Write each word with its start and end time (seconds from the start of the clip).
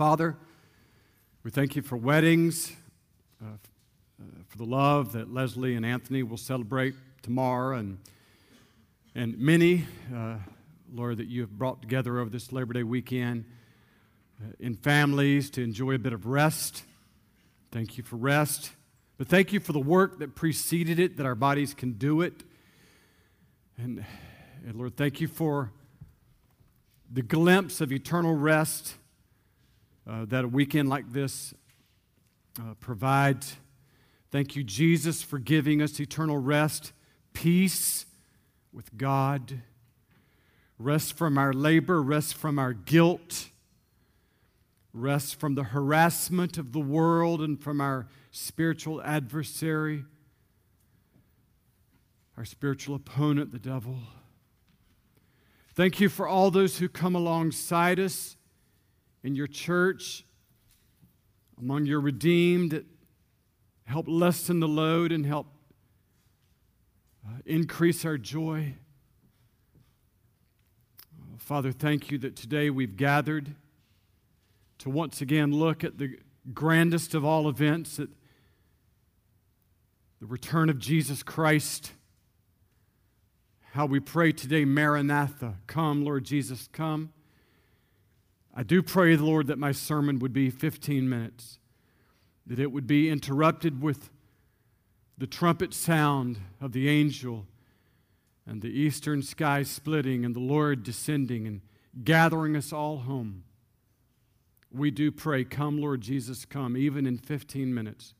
Father, 0.00 0.34
we 1.42 1.50
thank 1.50 1.76
you 1.76 1.82
for 1.82 1.94
weddings, 1.94 2.72
uh, 3.44 3.48
uh, 3.48 4.24
for 4.48 4.56
the 4.56 4.64
love 4.64 5.12
that 5.12 5.30
Leslie 5.30 5.74
and 5.74 5.84
Anthony 5.84 6.22
will 6.22 6.38
celebrate 6.38 6.94
tomorrow, 7.20 7.76
and, 7.76 7.98
and 9.14 9.38
many, 9.38 9.84
uh, 10.16 10.36
Lord, 10.90 11.18
that 11.18 11.26
you 11.26 11.42
have 11.42 11.50
brought 11.50 11.82
together 11.82 12.18
over 12.18 12.30
this 12.30 12.50
Labor 12.50 12.72
Day 12.72 12.82
weekend 12.82 13.44
uh, 14.42 14.52
in 14.58 14.74
families 14.74 15.50
to 15.50 15.62
enjoy 15.62 15.96
a 15.96 15.98
bit 15.98 16.14
of 16.14 16.24
rest. 16.24 16.82
Thank 17.70 17.98
you 17.98 18.02
for 18.02 18.16
rest. 18.16 18.72
But 19.18 19.28
thank 19.28 19.52
you 19.52 19.60
for 19.60 19.74
the 19.74 19.80
work 19.80 20.18
that 20.20 20.34
preceded 20.34 20.98
it, 20.98 21.18
that 21.18 21.26
our 21.26 21.34
bodies 21.34 21.74
can 21.74 21.92
do 21.92 22.22
it. 22.22 22.42
And, 23.76 24.02
and 24.66 24.76
Lord, 24.76 24.96
thank 24.96 25.20
you 25.20 25.28
for 25.28 25.72
the 27.12 27.20
glimpse 27.20 27.82
of 27.82 27.92
eternal 27.92 28.34
rest 28.34 28.94
uh, 30.08 30.24
that 30.26 30.44
a 30.44 30.48
weekend 30.48 30.88
like 30.88 31.12
this 31.12 31.54
uh, 32.58 32.74
provides. 32.80 33.56
Thank 34.30 34.56
you, 34.56 34.62
Jesus, 34.62 35.22
for 35.22 35.38
giving 35.38 35.82
us 35.82 35.98
eternal 35.98 36.38
rest, 36.38 36.92
peace 37.32 38.06
with 38.72 38.96
God, 38.96 39.62
rest 40.78 41.14
from 41.14 41.36
our 41.36 41.52
labor, 41.52 42.00
rest 42.00 42.34
from 42.34 42.58
our 42.58 42.72
guilt, 42.72 43.48
rest 44.92 45.38
from 45.38 45.54
the 45.54 45.64
harassment 45.64 46.58
of 46.58 46.72
the 46.72 46.80
world 46.80 47.40
and 47.40 47.60
from 47.60 47.80
our 47.80 48.08
spiritual 48.30 49.02
adversary, 49.02 50.04
our 52.36 52.44
spiritual 52.44 52.94
opponent, 52.94 53.52
the 53.52 53.58
devil. 53.58 53.96
Thank 55.74 56.00
you 56.00 56.08
for 56.08 56.26
all 56.26 56.50
those 56.50 56.78
who 56.78 56.88
come 56.88 57.14
alongside 57.14 57.98
us 57.98 58.36
in 59.22 59.34
your 59.34 59.46
church, 59.46 60.24
among 61.58 61.86
your 61.86 62.00
redeemed, 62.00 62.84
help 63.84 64.06
lessen 64.08 64.60
the 64.60 64.68
load 64.68 65.12
and 65.12 65.26
help 65.26 65.46
uh, 67.26 67.38
increase 67.44 68.04
our 68.04 68.16
joy. 68.16 68.74
Father, 71.38 71.72
thank 71.72 72.10
you 72.10 72.18
that 72.18 72.36
today 72.36 72.70
we've 72.70 72.96
gathered 72.96 73.54
to 74.78 74.88
once 74.88 75.20
again 75.20 75.52
look 75.52 75.82
at 75.84 75.98
the 75.98 76.16
grandest 76.54 77.14
of 77.14 77.24
all 77.24 77.48
events, 77.48 77.98
at 77.98 78.08
the 80.20 80.26
return 80.26 80.70
of 80.70 80.78
Jesus 80.78 81.22
Christ 81.22 81.92
how 83.72 83.86
we 83.86 84.00
pray 84.00 84.32
today, 84.32 84.64
Maranatha, 84.64 85.54
come, 85.68 86.04
Lord 86.04 86.24
Jesus, 86.24 86.68
come. 86.72 87.12
I 88.54 88.62
do 88.62 88.82
pray, 88.82 89.16
Lord, 89.16 89.46
that 89.46 89.58
my 89.58 89.72
sermon 89.72 90.18
would 90.18 90.32
be 90.32 90.50
15 90.50 91.08
minutes, 91.08 91.58
that 92.46 92.58
it 92.58 92.72
would 92.72 92.86
be 92.86 93.08
interrupted 93.08 93.80
with 93.80 94.10
the 95.16 95.26
trumpet 95.26 95.72
sound 95.72 96.38
of 96.60 96.72
the 96.72 96.88
angel 96.88 97.46
and 98.46 98.62
the 98.62 98.68
eastern 98.68 99.22
sky 99.22 99.62
splitting 99.62 100.24
and 100.24 100.34
the 100.34 100.40
Lord 100.40 100.82
descending 100.82 101.46
and 101.46 101.60
gathering 102.02 102.56
us 102.56 102.72
all 102.72 102.98
home. 102.98 103.44
We 104.72 104.90
do 104.90 105.12
pray, 105.12 105.44
come, 105.44 105.80
Lord 105.80 106.00
Jesus, 106.00 106.44
come, 106.44 106.76
even 106.76 107.06
in 107.06 107.18
15 107.18 107.72
minutes. 107.72 108.14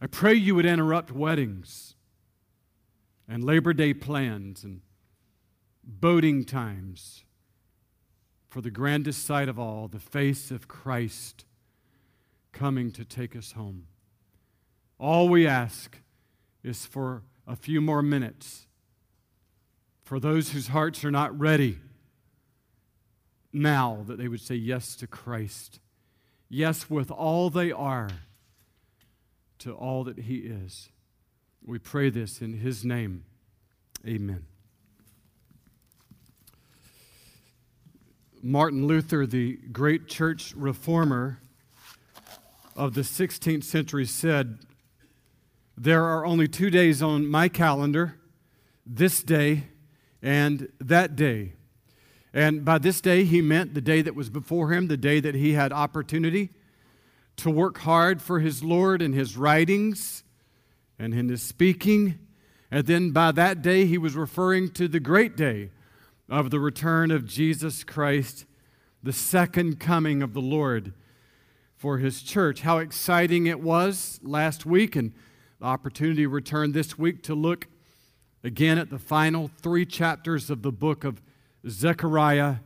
I 0.00 0.06
pray 0.06 0.34
you 0.34 0.54
would 0.54 0.66
interrupt 0.66 1.10
weddings 1.10 1.94
and 3.28 3.44
Labor 3.44 3.72
Day 3.72 3.94
plans 3.94 4.64
and 4.64 4.80
boating 5.84 6.44
times 6.44 7.24
for 8.50 8.60
the 8.60 8.70
grandest 8.70 9.24
sight 9.24 9.48
of 9.48 9.58
all, 9.58 9.86
the 9.86 10.00
face 10.00 10.50
of 10.50 10.66
Christ 10.66 11.44
coming 12.52 12.90
to 12.90 13.04
take 13.04 13.36
us 13.36 13.52
home. 13.52 13.86
All 14.98 15.28
we 15.28 15.46
ask 15.46 15.98
is 16.64 16.84
for 16.84 17.22
a 17.46 17.54
few 17.56 17.80
more 17.80 18.02
minutes 18.02 18.66
for 20.02 20.18
those 20.18 20.50
whose 20.50 20.68
hearts 20.68 21.04
are 21.04 21.10
not 21.12 21.38
ready 21.38 21.78
now 23.52 24.04
that 24.08 24.18
they 24.18 24.26
would 24.26 24.40
say 24.40 24.56
yes 24.56 24.96
to 24.96 25.06
Christ. 25.06 25.78
Yes, 26.48 26.90
with 26.90 27.12
all 27.12 27.48
they 27.50 27.70
are, 27.70 28.10
to 29.60 29.72
all 29.72 30.02
that 30.04 30.18
He 30.18 30.38
is. 30.38 30.88
We 31.64 31.78
pray 31.78 32.10
this 32.10 32.40
in 32.40 32.54
His 32.54 32.84
name. 32.84 33.24
Amen. 34.04 34.46
Martin 38.42 38.86
Luther, 38.86 39.26
the 39.26 39.58
great 39.70 40.08
church 40.08 40.54
reformer 40.56 41.40
of 42.74 42.94
the 42.94 43.02
16th 43.02 43.64
century, 43.64 44.06
said, 44.06 44.60
There 45.76 46.04
are 46.04 46.24
only 46.24 46.48
two 46.48 46.70
days 46.70 47.02
on 47.02 47.26
my 47.26 47.48
calendar 47.48 48.18
this 48.86 49.22
day 49.22 49.64
and 50.22 50.72
that 50.80 51.16
day. 51.16 51.52
And 52.32 52.64
by 52.64 52.78
this 52.78 53.02
day, 53.02 53.24
he 53.24 53.42
meant 53.42 53.74
the 53.74 53.82
day 53.82 54.00
that 54.00 54.14
was 54.14 54.30
before 54.30 54.72
him, 54.72 54.86
the 54.86 54.96
day 54.96 55.20
that 55.20 55.34
he 55.34 55.52
had 55.52 55.70
opportunity 55.70 56.48
to 57.36 57.50
work 57.50 57.78
hard 57.78 58.22
for 58.22 58.40
his 58.40 58.64
Lord 58.64 59.02
in 59.02 59.12
his 59.12 59.36
writings 59.36 60.24
and 60.98 61.12
in 61.12 61.28
his 61.28 61.42
speaking. 61.42 62.18
And 62.70 62.86
then 62.86 63.10
by 63.10 63.32
that 63.32 63.60
day, 63.60 63.84
he 63.84 63.98
was 63.98 64.14
referring 64.14 64.70
to 64.72 64.88
the 64.88 65.00
great 65.00 65.36
day 65.36 65.70
of 66.30 66.50
the 66.50 66.60
return 66.60 67.10
of 67.10 67.26
Jesus 67.26 67.82
Christ, 67.82 68.46
the 69.02 69.12
second 69.12 69.80
coming 69.80 70.22
of 70.22 70.32
the 70.32 70.40
Lord 70.40 70.94
for 71.76 71.98
his 71.98 72.22
church. 72.22 72.60
How 72.60 72.78
exciting 72.78 73.46
it 73.46 73.60
was 73.60 74.20
last 74.22 74.64
week, 74.64 74.94
and 74.94 75.12
the 75.58 75.66
opportunity 75.66 76.26
returned 76.26 76.72
this 76.72 76.96
week 76.96 77.24
to 77.24 77.34
look 77.34 77.66
again 78.44 78.78
at 78.78 78.90
the 78.90 78.98
final 78.98 79.50
three 79.60 79.84
chapters 79.84 80.50
of 80.50 80.62
the 80.62 80.70
book 80.70 81.02
of 81.02 81.20
Zechariah, 81.68 82.56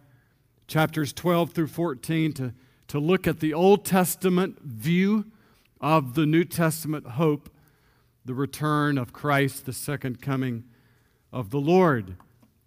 chapters 0.69 1.14
12 1.14 1.52
through 1.52 1.66
14, 1.69 2.32
to, 2.34 2.54
to 2.88 2.98
look 2.98 3.26
at 3.26 3.41
the 3.41 3.54
Old 3.54 3.86
Testament 3.86 4.60
view 4.60 5.25
of 5.81 6.14
the 6.14 6.26
New 6.26 6.44
Testament 6.44 7.06
hope 7.06 7.48
the 8.26 8.34
return 8.34 8.98
of 8.98 9.12
Christ, 9.12 9.66
the 9.66 9.72
second 9.72 10.20
coming 10.20 10.64
of 11.32 11.50
the 11.50 11.60
Lord. 11.60 12.16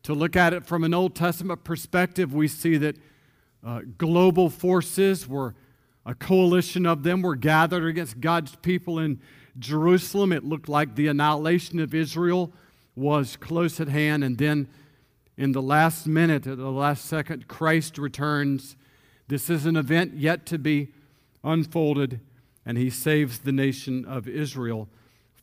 To 0.07 0.13
look 0.13 0.37
at 0.37 0.53
it 0.53 0.65
from 0.65 0.85
an 0.85 0.93
Old 0.93 1.15
Testament 1.15 1.65
perspective, 1.65 2.33
we 2.33 2.47
see 2.47 2.77
that 2.77 2.95
uh, 3.61 3.81
global 3.97 4.49
forces 4.49 5.27
were 5.27 5.53
a 6.05 6.15
coalition 6.15 6.85
of 6.85 7.03
them 7.03 7.21
were 7.21 7.35
gathered 7.35 7.83
against 7.83 8.21
God's 8.21 8.55
people 8.55 8.99
in 8.99 9.19
Jerusalem. 9.59 10.31
It 10.31 10.45
looked 10.45 10.69
like 10.69 10.95
the 10.95 11.07
annihilation 11.07 11.81
of 11.81 11.93
Israel 11.93 12.53
was 12.95 13.35
close 13.35 13.81
at 13.81 13.89
hand. 13.89 14.23
And 14.23 14.37
then 14.37 14.69
in 15.35 15.51
the 15.51 15.61
last 15.61 16.07
minute, 16.07 16.47
at 16.47 16.57
the 16.57 16.71
last 16.71 17.03
second, 17.03 17.49
Christ 17.49 17.97
returns. 17.97 18.77
This 19.27 19.49
is 19.49 19.65
an 19.65 19.75
event 19.75 20.13
yet 20.13 20.45
to 20.45 20.57
be 20.57 20.93
unfolded, 21.43 22.21
and 22.65 22.77
he 22.77 22.89
saves 22.89 23.39
the 23.39 23.51
nation 23.51 24.05
of 24.05 24.25
Israel 24.25 24.87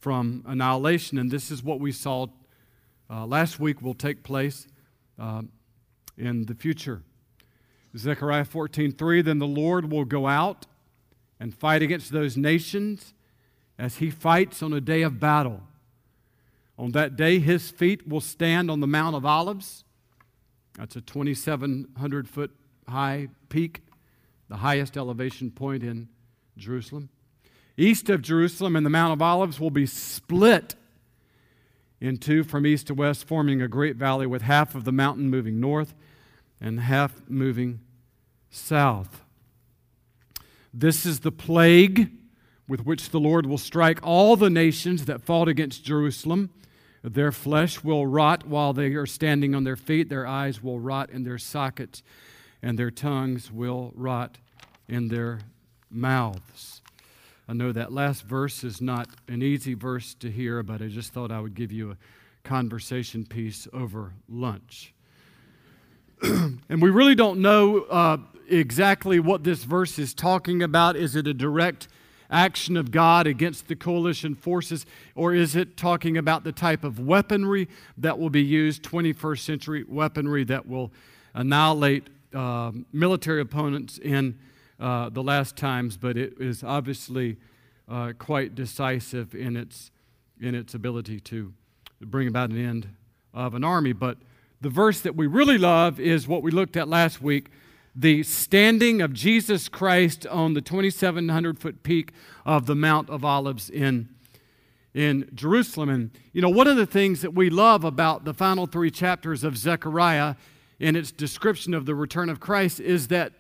from 0.01 0.43
annihilation. 0.47 1.19
And 1.19 1.31
this 1.31 1.51
is 1.51 1.63
what 1.63 1.81
we 1.81 1.93
saw 1.93 2.29
uh, 3.11 3.27
last 3.27 3.61
week 3.61 3.83
will 3.83 3.95
take 3.95 4.23
place 4.23 4.67
uh, 5.19 5.43
in 6.17 6.47
the 6.47 6.55
future. 6.55 7.03
Zechariah 7.97 8.45
14:3 8.45 9.25
Then 9.25 9.39
the 9.39 9.47
Lord 9.47 9.91
will 9.91 10.05
go 10.05 10.27
out 10.27 10.67
and 11.39 11.55
fight 11.55 11.83
against 11.83 12.13
those 12.13 12.37
nations 12.37 13.15
as 13.79 13.97
he 13.97 14.11
fights 14.11 14.63
on 14.63 14.73
a 14.73 14.81
day 14.81 15.03
of 15.03 15.21
battle. 15.21 15.63
On 16.79 16.91
that 16.93 17.17
day, 17.17 17.39
his 17.39 17.71
feet 17.71 18.09
will 18.09 18.21
stand 18.21 18.71
on 18.71 18.81
the 18.81 18.87
Mount 18.87 19.15
of 19.15 19.25
Olives. 19.25 19.85
That's 20.77 20.97
a 20.97 21.01
2,700 21.01 22.29
foot 22.29 22.51
high 22.89 23.29
peak, 23.49 23.83
the 24.49 24.57
highest 24.57 24.97
elevation 24.97 25.53
point 25.53 25.85
in 25.85 26.09
Jerusalem 26.57 27.11
east 27.77 28.09
of 28.11 28.23
Jerusalem, 28.23 28.77
and 28.77 28.85
the 28.85 28.91
Mount 28.91 29.13
of 29.13 29.23
Olives 29.23 29.59
will 29.59 29.71
be 29.71 29.87
split 29.87 30.75
in 32.05 32.19
two 32.19 32.45
from 32.45 32.67
east 32.67 32.89
to 32.89 32.95
west, 32.95 33.27
forming 33.27 33.63
a 33.63 33.69
great 33.69 33.97
valley 33.97 34.27
with 34.27 34.43
half 34.43 34.75
of 34.75 34.85
the 34.85 34.93
mountain 34.93 35.31
moving 35.31 35.59
north 35.59 35.95
and 36.61 36.81
half 36.81 37.23
moving 37.31 37.81
south. 38.51 39.23
This 40.73 41.07
is 41.07 41.21
the 41.21 41.33
plague 41.33 42.11
with 42.69 42.85
which 42.85 43.09
the 43.09 43.19
Lord 43.19 43.47
will 43.47 43.57
strike 43.57 44.01
all 44.03 44.37
the 44.37 44.51
nations 44.51 45.07
that 45.07 45.23
fought 45.23 45.49
against 45.49 45.83
Jerusalem. 45.83 46.51
Their 47.03 47.33
flesh 47.33 47.83
will 47.83 48.07
rot 48.07 48.47
while 48.47 48.75
they 48.75 48.89
are 48.89 49.07
standing 49.07 49.55
on 49.55 49.65
their 49.65 49.77
feet, 49.77 50.11
their 50.11 50.27
eyes 50.27 50.63
will 50.63 50.81
rot 50.81 51.09
in 51.09 51.25
their 51.25 51.39
sockets, 51.39 52.03
and 52.63 52.79
their 52.79 52.91
tongues 52.91 53.51
will 53.51 53.93
rot 53.97 54.37
in 54.89 55.09
their 55.09 55.41
mouths. 55.91 56.83
I 57.47 57.53
know 57.53 57.73
that 57.73 57.93
last 57.93 58.23
verse 58.23 58.65
is 58.65 58.81
not 58.81 59.09
an 59.29 59.43
easy 59.43 59.75
verse 59.75 60.15
to 60.15 60.31
hear, 60.31 60.63
but 60.63 60.81
I 60.81 60.89
just 60.89 61.13
thought 61.13 61.31
I 61.31 61.41
would 61.41 61.55
give 61.55 61.71
you 61.71 61.91
a 61.91 61.97
conversation 62.43 63.27
piece 63.27 63.69
over 63.73 64.15
lunch. 64.29 64.95
and 66.23 66.81
we 66.81 66.89
really 66.89 67.15
don't 67.15 67.41
know 67.41 67.83
uh, 67.83 68.17
exactly 68.49 69.21
what 69.21 69.45
this 69.45 69.65
verse 69.65 69.99
is 69.99 70.15
talking 70.15 70.63
about. 70.63 70.97
Is 70.97 71.17
it 71.17 71.27
a 71.27 71.35
direct 71.35 71.89
action 72.31 72.79
of 72.79 72.91
God 72.91 73.27
against 73.27 73.69
the 73.69 73.77
coalition 73.77 74.35
forces, 74.35 74.87
or 75.15 75.35
is 75.35 75.55
it 75.55 75.77
talking 75.77 76.17
about 76.17 76.45
the 76.45 76.53
type 76.53 76.83
of 76.83 76.99
weaponry 76.99 77.69
that 77.99 78.19
will 78.19 78.31
be 78.31 78.43
used, 78.43 78.83
21st 78.83 79.41
century 79.41 79.85
weaponry 79.87 80.45
that 80.45 80.67
will 80.67 80.91
annihilate 81.35 82.09
uh, 82.35 82.73
military 82.93 83.43
opponents 83.43 83.99
in 83.99 84.39
uh, 84.79 85.09
the 85.11 85.23
last 85.23 85.57
times? 85.57 85.97
But 85.97 86.17
it 86.17 86.35
is 86.39 86.63
obviously 86.63 87.37
uh, 87.89 88.13
quite 88.19 88.55
decisive 88.55 89.35
in 89.35 89.57
its, 89.57 89.91
in 90.41 90.55
its 90.55 90.75
ability 90.75 91.21
to 91.21 91.53
bring 92.01 92.29
about 92.29 92.51
an 92.51 92.65
end 92.65 92.89
of 93.33 93.55
an 93.55 93.65
army. 93.65 93.93
But 93.93 94.19
the 94.61 94.71
verse 94.71 95.01
that 95.01 95.17
we 95.17 95.27
really 95.27 95.59
love 95.59 96.01
is 96.01 96.27
what 96.27 96.43
we 96.43 96.51
looked 96.51 96.77
at 96.77 96.89
last 96.89 97.21
week 97.21 97.51
the 97.95 98.23
standing 98.25 99.01
of 99.01 99.13
Jesus 99.13 99.69
Christ 99.69 100.27
on 100.27 100.55
the 100.55 100.61
2,700 100.61 101.59
foot 101.59 101.83
peak 101.83 102.13
of 102.45 102.67
the 102.67 102.75
Mount 102.75 103.09
of 103.09 103.25
Olives 103.25 103.71
in, 103.71 104.09
in 104.93 105.31
Jerusalem. 105.33 105.89
And, 105.89 106.11
you 106.33 106.43
know, 106.43 106.49
one 106.49 106.67
of 106.67 106.77
the 106.77 106.87
things 106.87 107.21
that 107.23 107.35
we 107.35 107.51
love 107.51 107.85
about 107.85 108.25
the 108.25 108.35
final 108.35 108.67
three 108.67 108.91
chapters 108.91 109.45
of 109.45 109.57
Zechariah 109.57 110.35
in 110.81 110.97
its 110.97 111.13
description 111.13 111.73
of 111.73 111.87
the 111.87 111.95
return 111.95 112.29
of 112.29 112.41
Christ 112.41 112.81
is 112.81 113.09
that 113.09 113.33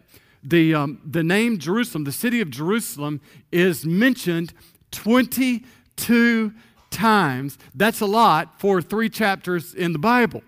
the, 0.45 0.75
um, 0.75 1.01
the 1.05 1.25
name 1.25 1.59
Jerusalem, 1.59 2.05
the 2.05 2.13
city 2.13 2.41
of 2.41 2.51
Jerusalem, 2.51 3.21
is 3.51 3.87
mentioned 3.87 4.53
22 4.91 6.53
times. 6.91 7.59
That's 7.75 8.01
a 8.01 8.07
lot 8.07 8.61
for 8.61 8.83
three 8.83 9.09
chapters 9.09 9.75
in 9.75 9.93
the 9.93 9.99
Bible. 9.99 10.43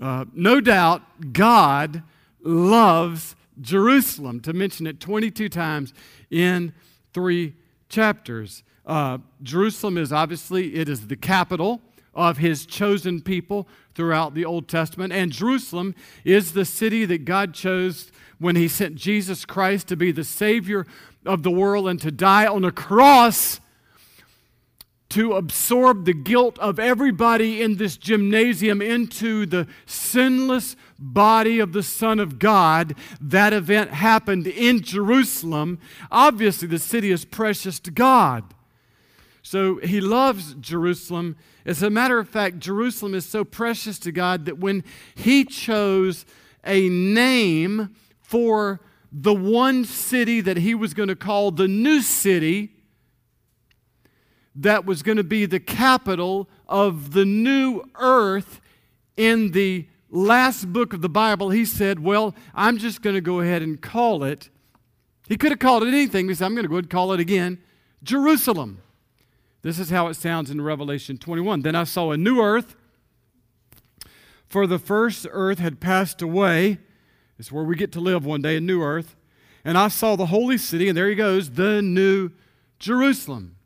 Uh, 0.00 0.26
no 0.34 0.60
doubt, 0.60 1.32
God 1.32 2.02
loves 2.42 3.34
Jerusalem, 3.60 4.40
to 4.40 4.52
mention 4.52 4.86
it 4.86 5.00
22 5.00 5.48
times 5.48 5.94
in 6.30 6.74
three 7.14 7.54
chapters. 7.88 8.62
Uh, 8.84 9.18
Jerusalem 9.42 9.96
is 9.96 10.12
obviously, 10.12 10.74
it 10.74 10.88
is 10.88 11.06
the 11.06 11.16
capital 11.16 11.80
of 12.16 12.38
his 12.38 12.66
chosen 12.66 13.20
people 13.20 13.68
throughout 13.94 14.34
the 14.34 14.44
Old 14.44 14.66
Testament. 14.66 15.12
And 15.12 15.30
Jerusalem 15.30 15.94
is 16.24 16.52
the 16.52 16.64
city 16.64 17.04
that 17.04 17.24
God 17.24 17.54
chose 17.54 18.10
when 18.38 18.56
he 18.56 18.66
sent 18.66 18.96
Jesus 18.96 19.44
Christ 19.44 19.86
to 19.88 19.96
be 19.96 20.10
the 20.10 20.24
Savior 20.24 20.86
of 21.24 21.42
the 21.42 21.50
world 21.50 21.88
and 21.88 22.00
to 22.00 22.10
die 22.10 22.46
on 22.46 22.64
a 22.64 22.72
cross 22.72 23.60
to 25.08 25.34
absorb 25.34 26.04
the 26.04 26.12
guilt 26.12 26.58
of 26.58 26.78
everybody 26.78 27.62
in 27.62 27.76
this 27.76 27.96
gymnasium 27.96 28.82
into 28.82 29.46
the 29.46 29.66
sinless 29.86 30.74
body 30.98 31.60
of 31.60 31.72
the 31.72 31.82
Son 31.82 32.18
of 32.18 32.38
God. 32.38 32.94
That 33.20 33.52
event 33.52 33.90
happened 33.90 34.46
in 34.46 34.82
Jerusalem. 34.82 35.78
Obviously, 36.10 36.66
the 36.66 36.78
city 36.78 37.12
is 37.12 37.24
precious 37.24 37.78
to 37.80 37.90
God. 37.90 38.44
So 39.42 39.76
he 39.76 40.00
loves 40.00 40.54
Jerusalem. 40.54 41.36
As 41.66 41.82
a 41.82 41.90
matter 41.90 42.20
of 42.20 42.28
fact, 42.28 42.60
Jerusalem 42.60 43.12
is 43.12 43.26
so 43.26 43.44
precious 43.44 43.98
to 43.98 44.12
God 44.12 44.44
that 44.44 44.58
when 44.58 44.84
he 45.16 45.44
chose 45.44 46.24
a 46.64 46.88
name 46.88 47.94
for 48.20 48.80
the 49.10 49.34
one 49.34 49.84
city 49.84 50.40
that 50.40 50.58
he 50.58 50.76
was 50.76 50.94
going 50.94 51.08
to 51.08 51.16
call 51.16 51.50
the 51.50 51.66
new 51.66 52.02
city, 52.02 52.70
that 54.54 54.86
was 54.86 55.02
going 55.02 55.16
to 55.16 55.24
be 55.24 55.44
the 55.44 55.58
capital 55.58 56.48
of 56.68 57.12
the 57.12 57.24
new 57.24 57.82
earth 57.96 58.60
in 59.16 59.50
the 59.50 59.88
last 60.08 60.72
book 60.72 60.92
of 60.92 61.02
the 61.02 61.08
Bible, 61.08 61.50
he 61.50 61.64
said, 61.64 61.98
Well, 62.00 62.34
I'm 62.54 62.78
just 62.78 63.02
going 63.02 63.14
to 63.14 63.20
go 63.20 63.40
ahead 63.40 63.62
and 63.62 63.80
call 63.80 64.22
it. 64.22 64.50
He 65.28 65.36
could 65.36 65.50
have 65.50 65.58
called 65.58 65.82
it 65.82 65.88
anything. 65.88 66.28
He 66.28 66.34
said, 66.34 66.46
I'm 66.46 66.54
going 66.54 66.64
to 66.64 66.68
go 66.68 66.76
ahead 66.76 66.84
and 66.84 66.90
call 66.90 67.12
it 67.12 67.18
again 67.18 67.58
Jerusalem. 68.04 68.82
This 69.66 69.80
is 69.80 69.90
how 69.90 70.06
it 70.06 70.14
sounds 70.14 70.48
in 70.48 70.60
Revelation 70.60 71.18
21. 71.18 71.62
Then 71.62 71.74
I 71.74 71.82
saw 71.82 72.12
a 72.12 72.16
new 72.16 72.40
earth, 72.40 72.76
for 74.46 74.64
the 74.64 74.78
first 74.78 75.26
earth 75.28 75.58
had 75.58 75.80
passed 75.80 76.22
away. 76.22 76.78
It's 77.36 77.50
where 77.50 77.64
we 77.64 77.74
get 77.74 77.90
to 77.94 78.00
live 78.00 78.24
one 78.24 78.42
day, 78.42 78.58
a 78.58 78.60
new 78.60 78.80
earth. 78.80 79.16
And 79.64 79.76
I 79.76 79.88
saw 79.88 80.14
the 80.14 80.26
holy 80.26 80.56
city, 80.56 80.86
and 80.86 80.96
there 80.96 81.08
he 81.08 81.16
goes, 81.16 81.50
the 81.50 81.82
new 81.82 82.30
Jerusalem 82.78 83.56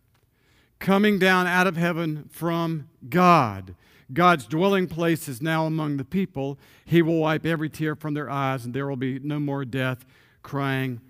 coming 0.79 1.19
down 1.19 1.47
out 1.47 1.67
of 1.67 1.76
heaven 1.76 2.31
from 2.32 2.88
God. 3.11 3.75
God's 4.11 4.47
dwelling 4.47 4.87
place 4.87 5.29
is 5.29 5.43
now 5.43 5.67
among 5.67 5.99
the 5.99 6.05
people. 6.06 6.58
He 6.87 7.02
will 7.02 7.19
wipe 7.19 7.44
every 7.44 7.69
tear 7.69 7.94
from 7.94 8.14
their 8.14 8.31
eyes, 8.31 8.64
and 8.64 8.73
there 8.73 8.88
will 8.88 8.97
be 8.97 9.19
no 9.19 9.38
more 9.38 9.67
death, 9.67 10.06
crying, 10.43 11.02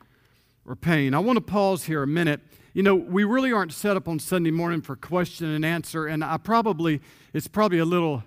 or 0.66 0.75
pain. 0.75 1.14
I 1.14 1.20
want 1.20 1.37
to 1.37 1.40
pause 1.42 1.84
here 1.84 2.02
a 2.02 2.08
minute. 2.08 2.40
You 2.72 2.82
know, 2.82 2.94
we 2.94 3.25
really 3.25 3.52
aren't 3.52 3.72
set 3.72 3.96
up 3.96 4.08
on 4.08 4.19
Sunday 4.19 4.50
morning 4.50 4.81
for 4.81 4.96
question 4.96 5.49
and 5.49 5.64
answer, 5.64 6.06
and 6.06 6.22
I 6.22 6.37
probably, 6.37 7.00
it's 7.32 7.49
probably 7.49 7.78
a 7.78 7.84
little, 7.84 8.22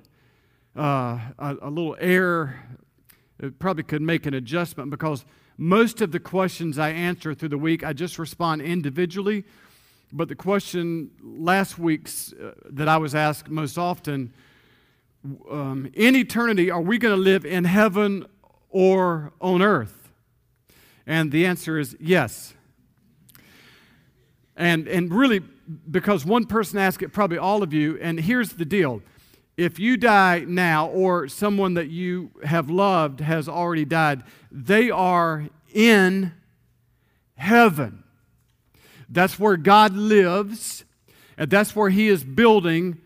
uh, 0.78 1.20
a, 1.40 1.56
a 1.62 1.70
little 1.70 1.96
error. 2.00 2.60
It 3.40 3.60
probably 3.60 3.84
could 3.84 4.02
make 4.02 4.26
an 4.26 4.34
adjustment 4.34 4.90
because 4.90 5.26
most 5.58 6.02
of 6.02 6.12
the 6.12 6.20
questions 6.20 6.78
I 6.78 6.90
answer 6.90 7.34
through 7.34 7.50
the 7.50 7.58
week, 7.58 7.84
I 7.84 7.94
just 7.94 8.20
respond 8.20 8.62
individually 8.62 9.46
but 10.16 10.28
the 10.28 10.36
question 10.36 11.10
last 11.24 11.80
week's 11.80 12.34
uh, 12.34 12.54
that 12.70 12.88
I 12.88 12.98
was 12.98 13.16
asked 13.16 13.50
most 13.50 13.80
often 13.80 14.32
um, 15.50 15.90
in 15.94 16.16
eternity, 16.16 16.70
are 16.70 16.82
we 16.82 17.00
going 17.00 17.16
to 17.16 17.22
live 17.22 17.46
in 17.46 17.64
heaven 17.64 18.28
or 18.70 19.34
on 19.42 19.64
earth? 19.64 20.12
And 21.08 21.32
the 21.32 21.48
answer 21.48 21.80
is 21.80 21.98
yes. 22.00 22.54
And, 24.56 24.88
and 24.88 25.14
really, 25.14 25.42
because 25.90 26.26
one 26.26 26.46
person 26.46 26.78
asked 26.78 27.02
it, 27.02 27.10
probably 27.10 27.38
all 27.38 27.64
of 27.64 27.74
you, 27.74 27.98
and 28.02 28.20
here's 28.20 28.54
the 28.54 28.66
deal. 28.66 29.02
If 29.58 29.80
you 29.80 29.98
die 29.98 30.46
now, 30.48 30.88
or 30.88 31.28
someone 31.28 31.76
that 31.76 31.90
you 31.90 32.32
have 32.44 32.70
loved 32.70 33.20
has 33.20 33.48
already 33.48 33.86
died, 33.86 34.24
they 34.52 34.90
are 34.90 35.48
in 35.74 36.34
heaven. 37.36 38.04
That's 39.10 39.38
where 39.38 39.58
God 39.58 39.96
lives, 39.96 40.86
and 41.38 41.50
that's 41.50 41.76
where 41.76 41.90
He 41.90 42.08
is 42.08 42.24
building 42.24 43.00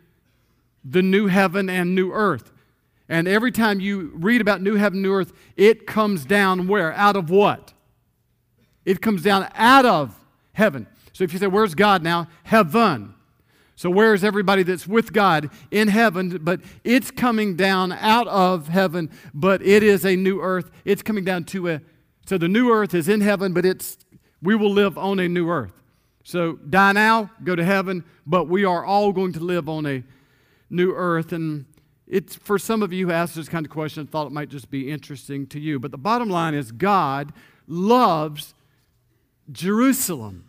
the 0.83 1.01
new 1.01 1.27
heaven 1.27 1.69
and 1.69 1.95
new 1.95 2.11
earth. 2.11 2.51
And 3.09 3.27
every 3.27 3.51
time 3.51 3.79
you 3.79 4.11
read 4.15 4.41
about 4.41 4.61
new 4.61 4.75
heaven, 4.75 5.01
new 5.01 5.13
earth, 5.13 5.33
it 5.55 5.87
comes 5.87 6.25
down 6.25 6.67
where? 6.67 6.93
Out 6.93 7.15
of 7.15 7.29
what? 7.29 7.73
It 8.85 9.01
comes 9.01 9.21
down 9.21 9.49
out 9.55 9.85
of 9.85 10.17
heaven. 10.53 10.87
So 11.17 11.23
if 11.23 11.33
you 11.33 11.39
say, 11.39 11.47
Where's 11.47 11.73
God 11.73 12.03
now? 12.03 12.27
Heaven. 12.43 13.15
So 13.75 13.89
where 13.89 14.13
is 14.13 14.23
everybody 14.23 14.61
that's 14.61 14.85
with 14.85 15.13
God? 15.13 15.49
In 15.71 15.87
heaven, 15.87 16.37
but 16.43 16.61
it's 16.83 17.09
coming 17.09 17.55
down 17.55 17.91
out 17.91 18.27
of 18.27 18.67
heaven, 18.67 19.09
but 19.33 19.63
it 19.63 19.81
is 19.81 20.05
a 20.05 20.15
new 20.15 20.39
earth. 20.41 20.69
It's 20.85 21.01
coming 21.01 21.23
down 21.23 21.45
to 21.45 21.69
a 21.69 21.81
so 22.27 22.37
the 22.37 22.47
new 22.47 22.71
earth 22.71 22.93
is 22.93 23.09
in 23.09 23.21
heaven, 23.21 23.51
but 23.51 23.65
it's 23.65 23.97
we 24.43 24.53
will 24.53 24.69
live 24.69 24.95
on 24.95 25.19
a 25.19 25.27
new 25.27 25.49
earth. 25.49 25.73
So 26.23 26.53
die 26.53 26.91
now, 26.91 27.31
go 27.43 27.55
to 27.55 27.65
heaven, 27.65 28.03
but 28.27 28.47
we 28.47 28.63
are 28.63 28.85
all 28.85 29.11
going 29.11 29.33
to 29.33 29.39
live 29.39 29.67
on 29.67 29.87
a 29.87 30.03
new 30.69 30.93
earth. 30.93 31.31
And 31.31 31.65
it's 32.05 32.35
for 32.35 32.59
some 32.59 32.83
of 32.83 32.93
you 32.93 33.07
who 33.07 33.13
asked 33.13 33.33
this 33.33 33.49
kind 33.49 33.65
of 33.65 33.71
question, 33.71 34.05
thought 34.05 34.27
it 34.27 34.33
might 34.33 34.49
just 34.49 34.69
be 34.69 34.91
interesting 34.91 35.47
to 35.47 35.59
you. 35.59 35.79
But 35.79 35.89
the 35.89 35.97
bottom 35.97 36.29
line 36.29 36.53
is 36.53 36.71
God 36.71 37.33
loves 37.67 38.53
Jerusalem. 39.51 40.46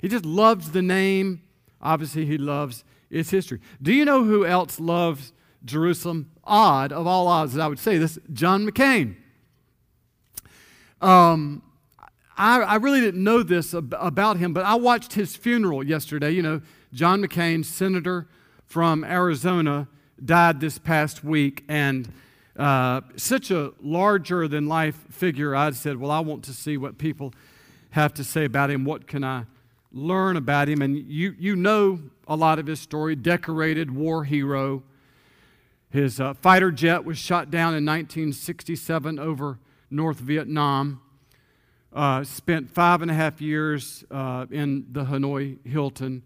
He 0.00 0.08
just 0.08 0.24
loves 0.24 0.70
the 0.70 0.82
name. 0.82 1.42
Obviously, 1.80 2.26
he 2.26 2.38
loves 2.38 2.84
its 3.10 3.30
history. 3.30 3.60
Do 3.82 3.92
you 3.92 4.04
know 4.04 4.24
who 4.24 4.46
else 4.46 4.78
loves 4.80 5.32
Jerusalem? 5.64 6.30
Odd 6.44 6.92
of 6.92 7.06
all 7.06 7.28
odds, 7.28 7.56
I 7.58 7.66
would 7.68 7.78
say 7.78 7.98
this 7.98 8.18
John 8.32 8.66
McCain. 8.66 9.16
Um, 11.00 11.62
I, 12.36 12.60
I 12.60 12.76
really 12.76 13.00
didn't 13.00 13.22
know 13.22 13.42
this 13.42 13.74
ab- 13.74 13.94
about 13.98 14.38
him, 14.38 14.52
but 14.52 14.64
I 14.64 14.74
watched 14.74 15.12
his 15.12 15.36
funeral 15.36 15.84
yesterday. 15.84 16.30
You 16.30 16.42
know, 16.42 16.60
John 16.92 17.22
McCain, 17.22 17.64
senator 17.64 18.26
from 18.64 19.04
Arizona, 19.04 19.88
died 20.24 20.60
this 20.60 20.78
past 20.78 21.22
week, 21.22 21.64
and 21.68 22.12
uh, 22.56 23.02
such 23.16 23.50
a 23.50 23.72
larger 23.80 24.48
than 24.48 24.66
life 24.66 24.96
figure. 25.10 25.54
I 25.54 25.70
said, 25.72 25.98
Well, 25.98 26.10
I 26.10 26.20
want 26.20 26.44
to 26.44 26.52
see 26.52 26.76
what 26.76 26.98
people 26.98 27.32
have 27.90 28.14
to 28.14 28.24
say 28.24 28.44
about 28.44 28.70
him. 28.70 28.84
What 28.84 29.06
can 29.06 29.22
I 29.24 29.44
learn 29.92 30.36
about 30.36 30.68
him? 30.68 30.82
And 30.82 30.96
you, 30.96 31.34
you 31.38 31.56
know 31.56 32.00
a 32.26 32.36
lot 32.36 32.58
of 32.58 32.66
his 32.66 32.80
story 32.80 33.16
decorated 33.16 33.90
war 33.90 34.24
hero. 34.24 34.82
His 35.90 36.20
uh, 36.20 36.34
fighter 36.34 36.70
jet 36.70 37.04
was 37.04 37.18
shot 37.18 37.50
down 37.50 37.74
in 37.74 37.84
1967 37.84 39.18
over 39.18 39.58
North 39.90 40.18
Vietnam 40.18 41.00
uh, 41.92 42.22
spent 42.24 42.70
five 42.70 43.02
and 43.02 43.10
a 43.10 43.14
half 43.14 43.40
years 43.40 44.04
uh, 44.10 44.46
in 44.50 44.86
the 44.92 45.04
Hanoi 45.04 45.58
Hilton, 45.66 46.22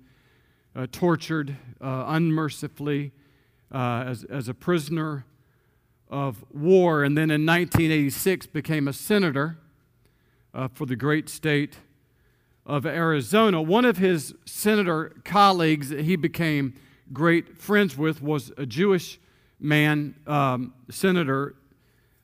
uh, 0.76 0.86
tortured 0.92 1.56
uh, 1.80 2.04
unmercifully 2.08 3.12
uh, 3.72 4.04
as, 4.06 4.24
as 4.24 4.48
a 4.48 4.54
prisoner 4.54 5.24
of 6.10 6.44
war, 6.52 7.02
and 7.02 7.16
then 7.16 7.30
in 7.30 7.46
1986 7.46 8.46
became 8.46 8.86
a 8.86 8.92
senator 8.92 9.58
for 10.72 10.86
the 10.86 10.94
great 10.94 11.28
state 11.28 11.78
of 12.66 12.86
Arizona. 12.86 13.60
One 13.60 13.84
of 13.84 13.98
his 13.98 14.34
senator 14.46 15.12
colleagues 15.24 15.90
that 15.90 16.04
he 16.04 16.16
became 16.16 16.74
great 17.12 17.58
friends 17.58 17.96
with 17.96 18.22
was 18.22 18.52
a 18.56 18.66
Jewish 18.66 19.20
man, 19.60 20.14
um, 20.26 20.74
Senator 20.90 21.54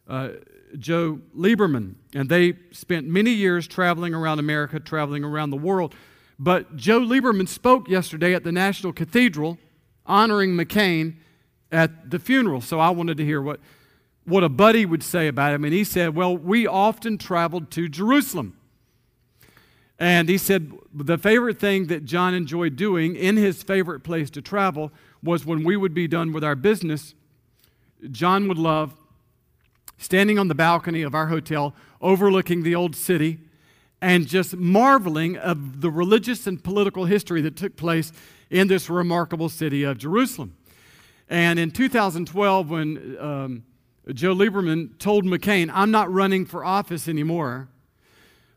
uh, 0.08 0.30
Joe 0.78 1.20
Lieberman. 1.36 1.94
And 2.14 2.28
they 2.28 2.54
spent 2.70 3.06
many 3.06 3.30
years 3.30 3.66
traveling 3.66 4.14
around 4.14 4.38
America, 4.38 4.80
traveling 4.80 5.24
around 5.24 5.50
the 5.50 5.56
world. 5.56 5.94
But 6.38 6.76
Joe 6.76 7.00
Lieberman 7.00 7.48
spoke 7.48 7.88
yesterday 7.88 8.34
at 8.34 8.44
the 8.44 8.52
National 8.52 8.92
Cathedral 8.92 9.58
honoring 10.06 10.52
McCain 10.52 11.16
at 11.70 12.10
the 12.10 12.18
funeral. 12.18 12.60
So 12.60 12.80
I 12.80 12.90
wanted 12.90 13.16
to 13.18 13.24
hear 13.24 13.42
what, 13.42 13.60
what 14.24 14.42
a 14.42 14.48
buddy 14.48 14.86
would 14.86 15.02
say 15.02 15.28
about 15.28 15.52
him. 15.52 15.64
And 15.64 15.72
he 15.72 15.84
said, 15.84 16.14
Well, 16.14 16.36
we 16.36 16.66
often 16.66 17.18
traveled 17.18 17.70
to 17.72 17.88
Jerusalem. 17.88 18.56
And 20.00 20.30
he 20.30 20.38
said 20.38 20.72
the 20.94 21.18
favorite 21.18 21.60
thing 21.60 21.88
that 21.88 22.06
John 22.06 22.32
enjoyed 22.32 22.74
doing 22.74 23.14
in 23.14 23.36
his 23.36 23.62
favorite 23.62 24.00
place 24.00 24.30
to 24.30 24.40
travel 24.40 24.90
was 25.22 25.44
when 25.44 25.62
we 25.62 25.76
would 25.76 25.92
be 25.92 26.08
done 26.08 26.32
with 26.32 26.42
our 26.42 26.56
business, 26.56 27.14
John 28.10 28.48
would 28.48 28.56
love 28.56 28.94
standing 29.98 30.38
on 30.38 30.48
the 30.48 30.54
balcony 30.54 31.02
of 31.02 31.14
our 31.14 31.26
hotel 31.26 31.74
overlooking 32.00 32.62
the 32.62 32.74
old 32.74 32.96
city 32.96 33.40
and 34.00 34.26
just 34.26 34.56
marveling 34.56 35.36
of 35.36 35.82
the 35.82 35.90
religious 35.90 36.46
and 36.46 36.64
political 36.64 37.04
history 37.04 37.42
that 37.42 37.54
took 37.54 37.76
place 37.76 38.10
in 38.48 38.68
this 38.68 38.88
remarkable 38.88 39.50
city 39.50 39.82
of 39.84 39.98
Jerusalem. 39.98 40.56
And 41.28 41.58
in 41.58 41.70
2012, 41.70 42.70
when 42.70 43.16
um, 43.20 43.64
Joe 44.14 44.34
Lieberman 44.34 44.98
told 44.98 45.26
McCain, 45.26 45.70
I'm 45.70 45.90
not 45.90 46.10
running 46.10 46.46
for 46.46 46.64
office 46.64 47.06
anymore, 47.06 47.68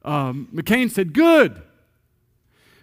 um, 0.04 0.50
McCain 0.54 0.90
said, 0.92 1.14
Good. 1.14 1.62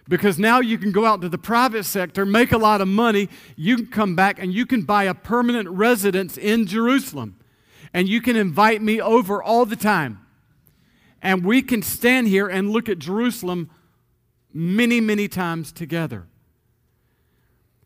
Because 0.09 0.37
now 0.37 0.59
you 0.59 0.77
can 0.77 0.91
go 0.91 1.05
out 1.05 1.21
to 1.21 1.29
the 1.29 1.37
private 1.37 1.85
sector, 1.85 2.25
make 2.25 2.51
a 2.51 2.57
lot 2.57 2.81
of 2.81 2.87
money, 2.87 3.29
you 3.55 3.77
can 3.77 3.87
come 3.87 4.15
back 4.15 4.39
and 4.39 4.53
you 4.53 4.65
can 4.65 4.81
buy 4.81 5.05
a 5.05 5.13
permanent 5.13 5.69
residence 5.69 6.37
in 6.37 6.65
Jerusalem. 6.65 7.37
And 7.93 8.09
you 8.09 8.19
can 8.19 8.35
invite 8.35 8.81
me 8.81 8.99
over 8.99 9.41
all 9.41 9.65
the 9.65 9.75
time. 9.75 10.25
And 11.21 11.45
we 11.45 11.61
can 11.61 11.81
stand 11.81 12.27
here 12.27 12.47
and 12.47 12.71
look 12.71 12.89
at 12.89 12.99
Jerusalem 12.99 13.69
many, 14.53 14.99
many 14.99 15.27
times 15.27 15.71
together. 15.71 16.27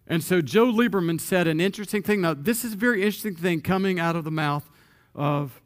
And 0.08 0.24
so 0.24 0.42
Joe 0.42 0.68
Lieberman 0.68 1.20
said 1.20 1.48
an 1.48 1.60
interesting 1.60 2.02
thing. 2.02 2.22
Now, 2.22 2.34
this 2.34 2.64
is 2.64 2.74
a 2.74 2.78
very 2.78 3.04
interesting 3.04 3.36
thing 3.36 3.62
coming 3.62 4.00
out 4.00 4.16
of 4.16 4.24
the 4.24 4.32
mouth 4.32 4.70
of, 5.14 5.62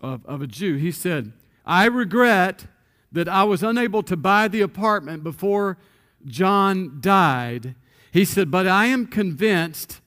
of, 0.00 0.24
of 0.24 0.40
a 0.40 0.46
Jew. 0.46 0.76
He 0.76 0.92
said, 0.92 1.32
I 1.64 1.86
regret 1.86 2.66
that 3.12 3.28
I 3.28 3.44
was 3.44 3.62
unable 3.62 4.02
to 4.04 4.16
buy 4.16 4.48
the 4.48 4.60
apartment 4.60 5.22
before 5.22 5.78
John 6.26 6.98
died. 7.00 7.74
He 8.12 8.24
said, 8.24 8.50
But 8.50 8.66
I 8.66 8.86
am 8.86 9.06
convinced 9.06 10.00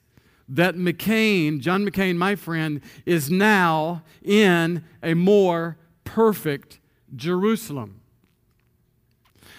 that 0.48 0.74
McCain, 0.74 1.60
John 1.60 1.88
McCain, 1.88 2.16
my 2.16 2.34
friend, 2.34 2.80
is 3.06 3.30
now 3.30 4.02
in 4.22 4.84
a 5.02 5.14
more 5.14 5.78
perfect 6.04 6.80
Jerusalem. 7.14 8.00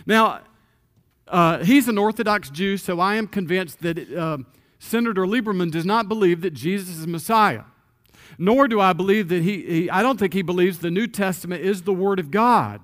Now, 0.05 0.41
uh, 1.27 1.63
he's 1.63 1.87
an 1.87 1.97
Orthodox 1.97 2.49
Jew, 2.49 2.77
so 2.77 2.99
I 2.99 3.15
am 3.15 3.27
convinced 3.27 3.81
that 3.81 4.13
uh, 4.13 4.37
Senator 4.77 5.25
Lieberman 5.25 5.71
does 5.71 5.85
not 5.85 6.07
believe 6.07 6.41
that 6.41 6.53
Jesus 6.53 6.97
is 6.97 7.07
Messiah 7.07 7.63
nor 8.37 8.67
do 8.67 8.79
I 8.79 8.93
believe 8.93 9.29
that 9.29 9.43
he, 9.43 9.61
he, 9.61 9.89
I 9.89 10.01
don't 10.01 10.19
think 10.19 10.33
he 10.33 10.41
believes 10.41 10.79
the 10.79 10.91
New 10.91 11.07
Testament 11.07 11.61
is 11.61 11.83
the 11.83 11.93
Word 11.93 12.19
of 12.19 12.31
God. 12.31 12.81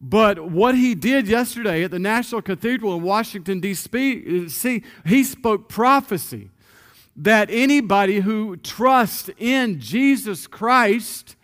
But 0.00 0.50
what 0.50 0.74
he 0.74 0.94
did 0.94 1.26
yesterday 1.26 1.84
at 1.84 1.90
the 1.90 1.98
National 1.98 2.42
Cathedral 2.42 2.94
in 2.94 3.02
Washington, 3.02 3.60
D.C., 3.60 4.44
uh, 4.46 5.08
he 5.08 5.24
spoke 5.24 5.68
prophecy 5.68 6.50
that 7.16 7.48
anybody 7.50 8.20
who 8.20 8.56
trusts 8.58 9.30
in 9.38 9.80
Jesus 9.80 10.46
Christ, 10.46 11.36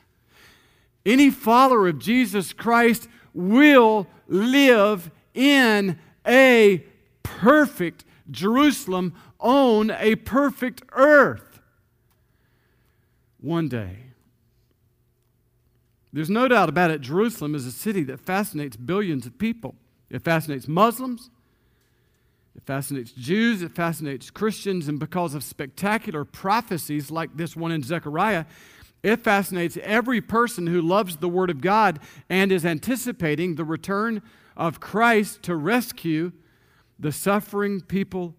any 1.07 1.31
follower 1.31 1.88
of 1.88 1.99
Jesus 1.99 2.52
Christ, 2.52 3.09
will 3.33 4.07
live 4.29 5.11
in 5.33 5.99
a 6.26 6.85
perfect 7.23 8.05
Jerusalem 8.31 9.14
on 9.38 9.90
a 9.90 10.17
perfect 10.17 10.83
earth 10.93 11.50
one 13.41 13.69
day. 13.69 13.99
There's 16.13 16.31
no 16.31 16.49
doubt 16.49 16.69
about 16.69 16.91
it, 16.91 17.01
Jerusalem 17.01 17.55
is 17.55 17.67
a 17.67 17.73
city 17.73 18.03
that 18.05 18.21
fascinates 18.21 18.77
billions 18.77 19.27
of 19.27 19.39
people. 19.39 19.77
It 20.11 20.23
fascinates 20.23 20.67
Muslims, 20.67 21.31
it 22.57 22.65
fascinates 22.65 23.13
Jews, 23.13 23.63
it 23.63 23.73
fascinates 23.73 24.29
Christians, 24.31 24.89
and 24.89 24.99
because 24.99 25.35
of 25.35 25.45
spectacular 25.45 26.25
prophecies 26.25 27.11
like 27.11 27.37
this 27.37 27.55
one 27.55 27.71
in 27.71 27.83
Zechariah, 27.83 28.45
it 29.03 29.23
fascinates 29.23 29.79
every 29.83 30.21
person 30.21 30.67
who 30.67 30.83
loves 30.83 31.17
the 31.17 31.29
Word 31.29 31.49
of 31.49 31.61
God 31.61 32.01
and 32.29 32.51
is 32.51 32.67
anticipating 32.67 33.55
the 33.55 33.65
return 33.65 34.21
of 34.57 34.81
Christ 34.81 35.43
to 35.45 35.55
rescue 35.55 36.33
the 36.99 37.13
suffering 37.13 37.81
people 37.81 38.35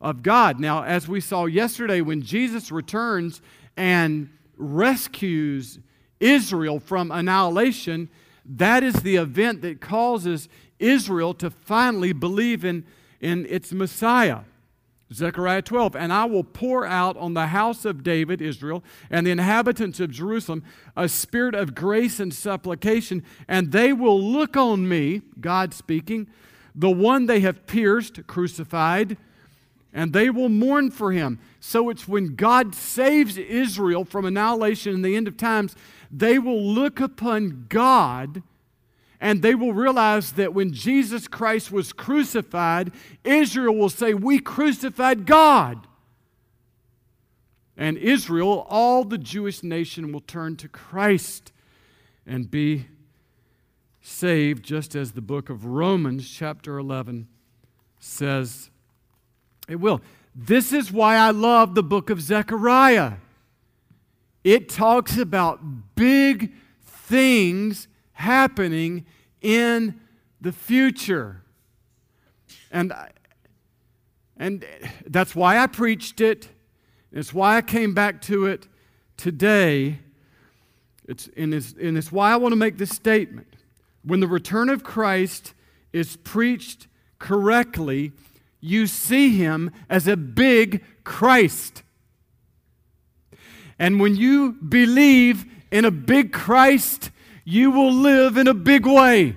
of 0.00 0.22
God. 0.22 0.60
Now, 0.60 0.84
as 0.84 1.08
we 1.08 1.20
saw 1.20 1.46
yesterday, 1.46 2.00
when 2.00 2.22
Jesus 2.22 2.70
returns 2.70 3.40
and 3.78 4.28
rescues 4.56 5.78
Israel 6.20 6.80
from 6.80 7.12
annihilation, 7.12 8.10
that 8.44 8.82
is 8.82 9.02
the 9.02 9.16
event 9.16 9.62
that 9.62 9.80
causes 9.80 10.48
Israel 10.78 11.32
to 11.34 11.48
finally 11.48 12.12
believe 12.12 12.64
in, 12.64 12.84
in 13.20 13.46
its 13.46 13.72
Messiah. 13.72 14.40
Zechariah 15.10 15.62
12, 15.62 15.96
and 15.96 16.12
I 16.12 16.26
will 16.26 16.44
pour 16.44 16.84
out 16.84 17.16
on 17.16 17.32
the 17.32 17.46
house 17.46 17.86
of 17.86 18.02
David, 18.02 18.42
Israel, 18.42 18.84
and 19.08 19.26
the 19.26 19.30
inhabitants 19.30 20.00
of 20.00 20.10
Jerusalem 20.10 20.62
a 20.96 21.08
spirit 21.08 21.54
of 21.54 21.74
grace 21.74 22.20
and 22.20 22.34
supplication, 22.34 23.24
and 23.46 23.72
they 23.72 23.94
will 23.94 24.20
look 24.20 24.54
on 24.54 24.86
me, 24.86 25.22
God 25.40 25.72
speaking, 25.72 26.28
the 26.74 26.90
one 26.90 27.24
they 27.24 27.40
have 27.40 27.66
pierced, 27.66 28.26
crucified, 28.26 29.16
and 29.92 30.12
they 30.12 30.30
will 30.30 30.48
mourn 30.48 30.90
for 30.90 31.12
him. 31.12 31.38
So 31.60 31.88
it's 31.90 32.06
when 32.06 32.34
God 32.34 32.74
saves 32.74 33.36
Israel 33.36 34.04
from 34.04 34.24
annihilation 34.24 34.94
in 34.94 35.02
the 35.02 35.16
end 35.16 35.28
of 35.28 35.36
times, 35.36 35.74
they 36.10 36.38
will 36.38 36.62
look 36.62 37.00
upon 37.00 37.66
God 37.68 38.42
and 39.20 39.42
they 39.42 39.54
will 39.54 39.72
realize 39.72 40.32
that 40.32 40.54
when 40.54 40.72
Jesus 40.72 41.26
Christ 41.26 41.72
was 41.72 41.92
crucified, 41.92 42.92
Israel 43.24 43.74
will 43.74 43.88
say, 43.88 44.14
We 44.14 44.38
crucified 44.38 45.26
God. 45.26 45.86
And 47.76 47.96
Israel, 47.98 48.66
all 48.68 49.04
the 49.04 49.18
Jewish 49.18 49.62
nation, 49.62 50.12
will 50.12 50.20
turn 50.20 50.56
to 50.56 50.68
Christ 50.68 51.52
and 52.26 52.50
be 52.50 52.86
saved, 54.00 54.64
just 54.64 54.94
as 54.94 55.12
the 55.12 55.20
book 55.20 55.48
of 55.48 55.64
Romans, 55.64 56.28
chapter 56.28 56.78
11, 56.78 57.28
says 58.00 58.70
it 59.68 59.76
will. 59.76 60.00
This 60.34 60.72
is 60.72 60.92
why 60.92 61.16
I 61.16 61.30
love 61.30 61.74
the 61.74 61.82
book 61.82 62.10
of 62.10 62.20
Zechariah. 62.20 63.14
It 64.44 64.68
talks 64.68 65.18
about 65.18 65.94
big 65.94 66.52
things 66.84 67.88
happening 68.12 69.04
in 69.40 70.00
the 70.40 70.52
future. 70.52 71.42
And, 72.70 72.92
and 74.36 74.64
that's 75.06 75.34
why 75.34 75.58
I 75.58 75.66
preached 75.66 76.20
it. 76.20 76.48
It's 77.12 77.34
why 77.34 77.56
I 77.56 77.62
came 77.62 77.94
back 77.94 78.20
to 78.22 78.46
it 78.46 78.68
today. 79.16 79.98
It's, 81.06 81.28
and, 81.36 81.52
it's, 81.54 81.74
and 81.80 81.96
it's 81.98 82.12
why 82.12 82.32
I 82.32 82.36
want 82.36 82.52
to 82.52 82.56
make 82.56 82.78
this 82.78 82.90
statement. 82.90 83.48
When 84.02 84.20
the 84.20 84.26
return 84.26 84.68
of 84.68 84.84
Christ 84.84 85.54
is 85.92 86.16
preached 86.16 86.86
correctly, 87.18 88.12
you 88.60 88.86
see 88.86 89.36
him 89.36 89.70
as 89.88 90.08
a 90.08 90.16
big 90.16 90.84
Christ. 91.04 91.82
And 93.78 94.00
when 94.00 94.16
you 94.16 94.52
believe 94.52 95.44
in 95.70 95.84
a 95.84 95.90
big 95.90 96.32
Christ, 96.32 97.10
you 97.44 97.70
will 97.70 97.92
live 97.92 98.36
in 98.36 98.48
a 98.48 98.54
big 98.54 98.86
way. 98.86 99.36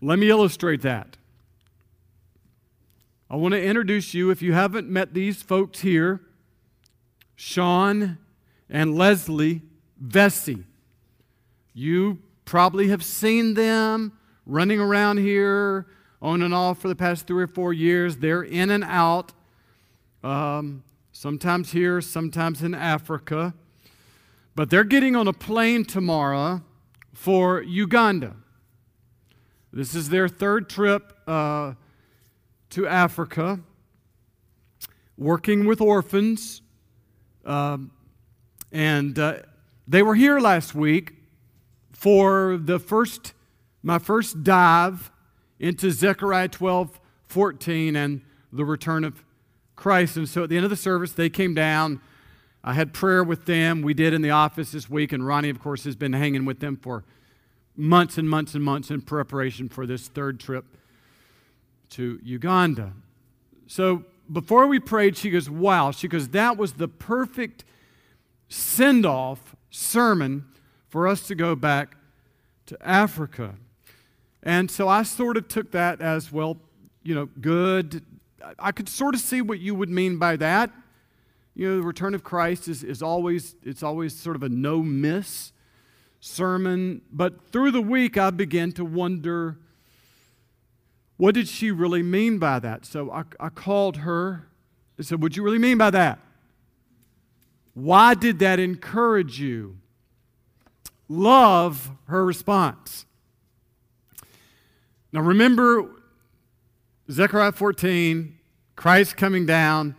Let 0.00 0.18
me 0.18 0.28
illustrate 0.30 0.82
that. 0.82 1.16
I 3.30 3.36
want 3.36 3.52
to 3.52 3.62
introduce 3.62 4.14
you, 4.14 4.30
if 4.30 4.42
you 4.42 4.52
haven't 4.52 4.88
met 4.88 5.14
these 5.14 5.42
folks 5.42 5.80
here, 5.80 6.20
Sean 7.34 8.18
and 8.68 8.96
Leslie 8.96 9.62
Vesey. 9.98 10.64
You 11.72 12.18
probably 12.44 12.88
have 12.88 13.02
seen 13.04 13.54
them 13.54 14.12
running 14.52 14.78
around 14.78 15.16
here 15.16 15.86
on 16.20 16.42
and 16.42 16.52
off 16.52 16.78
for 16.78 16.88
the 16.88 16.94
past 16.94 17.26
three 17.26 17.42
or 17.42 17.46
four 17.46 17.72
years. 17.72 18.18
They're 18.18 18.42
in 18.42 18.70
and 18.70 18.84
out 18.84 19.32
um, 20.22 20.84
sometimes 21.10 21.72
here, 21.72 22.02
sometimes 22.02 22.62
in 22.62 22.74
Africa. 22.74 23.54
But 24.54 24.68
they're 24.68 24.84
getting 24.84 25.16
on 25.16 25.26
a 25.26 25.32
plane 25.32 25.86
tomorrow 25.86 26.62
for 27.14 27.62
Uganda. 27.62 28.36
This 29.72 29.94
is 29.94 30.10
their 30.10 30.28
third 30.28 30.68
trip 30.68 31.16
uh, 31.26 31.72
to 32.70 32.86
Africa, 32.86 33.60
working 35.16 35.64
with 35.64 35.80
orphans. 35.80 36.60
Um, 37.46 37.90
and 38.70 39.18
uh, 39.18 39.36
they 39.88 40.02
were 40.02 40.14
here 40.14 40.38
last 40.38 40.74
week 40.74 41.14
for 41.92 42.58
the 42.62 42.78
first, 42.78 43.32
my 43.82 43.98
first 43.98 44.44
dive 44.44 45.10
into 45.58 45.90
Zechariah 45.90 46.48
12, 46.48 47.00
14, 47.26 47.96
and 47.96 48.22
the 48.52 48.64
return 48.64 49.04
of 49.04 49.24
Christ. 49.76 50.16
And 50.16 50.28
so 50.28 50.44
at 50.44 50.48
the 50.48 50.56
end 50.56 50.64
of 50.64 50.70
the 50.70 50.76
service, 50.76 51.12
they 51.12 51.30
came 51.30 51.54
down. 51.54 52.00
I 52.62 52.74
had 52.74 52.92
prayer 52.92 53.24
with 53.24 53.46
them. 53.46 53.82
We 53.82 53.94
did 53.94 54.12
in 54.12 54.22
the 54.22 54.30
office 54.30 54.72
this 54.72 54.88
week, 54.88 55.12
and 55.12 55.26
Ronnie, 55.26 55.50
of 55.50 55.60
course, 55.60 55.84
has 55.84 55.96
been 55.96 56.12
hanging 56.12 56.44
with 56.44 56.60
them 56.60 56.76
for 56.76 57.04
months 57.76 58.18
and 58.18 58.28
months 58.28 58.54
and 58.54 58.62
months 58.62 58.90
in 58.90 59.00
preparation 59.02 59.68
for 59.68 59.86
this 59.86 60.08
third 60.08 60.38
trip 60.38 60.64
to 61.90 62.20
Uganda. 62.22 62.92
So 63.66 64.04
before 64.30 64.66
we 64.66 64.78
prayed, 64.78 65.16
she 65.16 65.30
goes, 65.30 65.48
Wow. 65.48 65.90
She 65.90 66.08
goes, 66.08 66.28
That 66.28 66.56
was 66.56 66.74
the 66.74 66.88
perfect 66.88 67.64
send 68.48 69.06
off 69.06 69.56
sermon 69.70 70.44
for 70.88 71.08
us 71.08 71.26
to 71.28 71.34
go 71.34 71.54
back 71.54 71.96
to 72.66 72.78
Africa. 72.86 73.54
And 74.42 74.70
so 74.70 74.88
I 74.88 75.02
sort 75.04 75.36
of 75.36 75.48
took 75.48 75.70
that 75.70 76.00
as, 76.00 76.32
well, 76.32 76.58
you 77.02 77.14
know, 77.14 77.28
good. 77.40 78.04
I 78.58 78.72
could 78.72 78.88
sort 78.88 79.14
of 79.14 79.20
see 79.20 79.40
what 79.40 79.60
you 79.60 79.74
would 79.74 79.88
mean 79.90 80.18
by 80.18 80.36
that. 80.36 80.70
You 81.54 81.68
know, 81.68 81.76
the 81.76 81.82
return 81.82 82.14
of 82.14 82.24
Christ 82.24 82.66
is, 82.66 82.82
is 82.82 83.02
always, 83.02 83.54
it's 83.62 83.82
always 83.82 84.16
sort 84.16 84.36
of 84.36 84.42
a 84.42 84.48
no 84.48 84.82
miss 84.82 85.52
sermon, 86.20 87.02
but 87.12 87.50
through 87.50 87.72
the 87.72 87.82
week 87.82 88.16
I 88.16 88.30
began 88.30 88.72
to 88.72 88.84
wonder 88.84 89.58
what 91.16 91.34
did 91.34 91.46
she 91.46 91.70
really 91.70 92.02
mean 92.02 92.38
by 92.38 92.58
that? 92.58 92.84
So 92.86 93.10
I, 93.10 93.24
I 93.38 93.48
called 93.48 93.98
her 93.98 94.48
and 94.96 95.06
said, 95.06 95.22
What 95.22 95.36
you 95.36 95.42
really 95.42 95.58
mean 95.58 95.78
by 95.78 95.90
that? 95.90 96.18
Why 97.74 98.14
did 98.14 98.38
that 98.40 98.58
encourage 98.58 99.40
you? 99.40 99.78
Love 101.08 101.90
her 102.06 102.24
response. 102.24 103.06
Now 105.12 105.20
remember 105.20 105.90
Zechariah 107.10 107.52
14, 107.52 108.38
Christ 108.76 109.16
coming 109.16 109.44
down, 109.44 109.94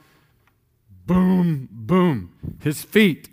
boom, 1.06 1.70
boom, 1.72 2.58
his 2.62 2.84
feet 2.84 3.30